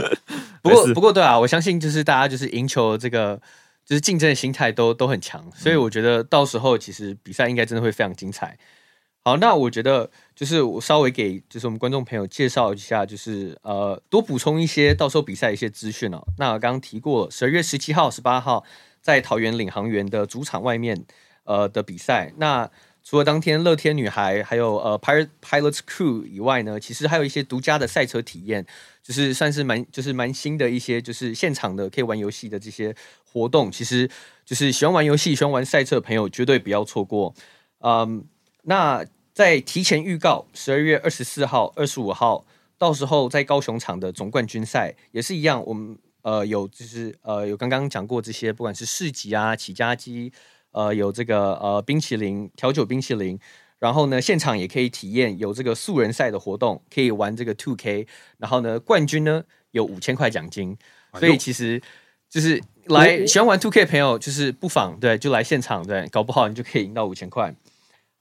[0.62, 3.38] 不过不过对啊，我相信就是大家就是赢球这个
[3.86, 8.58] 就是竞争的心态都都很强，所以我觉得到时候其实比赛应该真的会非常精彩。
[9.24, 16.24] 好，那我觉得就是我稍微给就是我们观众朋友介绍一下，就是呃多补充一些到时候比赛一些资讯哦。
[16.38, 18.64] 那我刚刚提过十二月十七号、十八号
[19.00, 21.06] 在桃园领航员的主场外面
[21.44, 22.34] 呃的比赛。
[22.38, 22.68] 那
[23.04, 28.66] 除了当天乐天女孩还有呃 Pilot Pilots Crew 以外呢，其实还有一些独家的赛车体验，
[29.04, 32.96] 就是算是蛮就是蛮新的一些就是现场的可以玩游戏的这些
[33.26, 33.72] 活动。
[33.72, 34.10] 其实
[34.46, 37.34] 就是喜欢玩游戏、喜欢玩赛车的朋友绝对不要错过。
[37.80, 38.26] 嗯。
[38.64, 42.46] 那在提前预告，十二月二十四号、二十五号，
[42.78, 45.66] 到时候在高雄场的总冠军赛也是一样。
[45.66, 50.32] 我们呃有就是呃有刚刚讲过这些，不管是市集啊、起家机，
[50.72, 53.40] 呃有这个呃冰淇淋、调酒冰淇淋，
[53.80, 58.08] 然后呢现场也可以体验有这个素人赛的活动，可以玩这个 Two K，
[58.38, 60.78] 然后呢冠军呢有五千块奖金，
[61.20, 61.82] 所以其实
[62.30, 67.54] 就是来喜欢玩 Two K 的朋友，就是不妨对就来现场对，搞不好你就可以赢到五千块。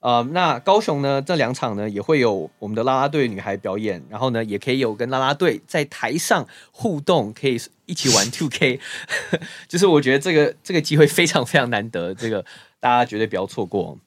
[0.01, 8.79] 呃，那高雄呢，这两场呢也会有我们的啦啦队女孩表演，然后呢也可以有跟啦啦队在台上互动，可以一起玩 Two K，
[9.69, 12.43] 就是我觉得这个这个机会非常非常难得，这个
[12.79, 13.99] 大家绝对不要错过。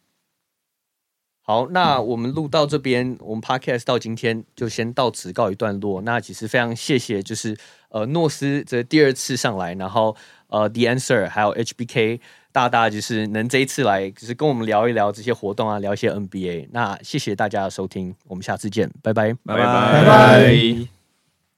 [1.46, 6.02] 好，那我们录到这边，我们 Podcast 到今天就先到此告一段落。
[6.02, 7.56] 那其实非常谢谢，就是
[7.90, 10.16] 呃诺斯这第二次上来，然后
[10.48, 12.18] 呃 The Answer 还有 HBK。
[12.54, 16.68] 大大就是能这一次来，就是跟我们聊一聊这些活动啊，聊一些 NBA。
[16.70, 20.93] 那谢谢大家的收听，我们下次见，拜拜，拜拜，拜拜。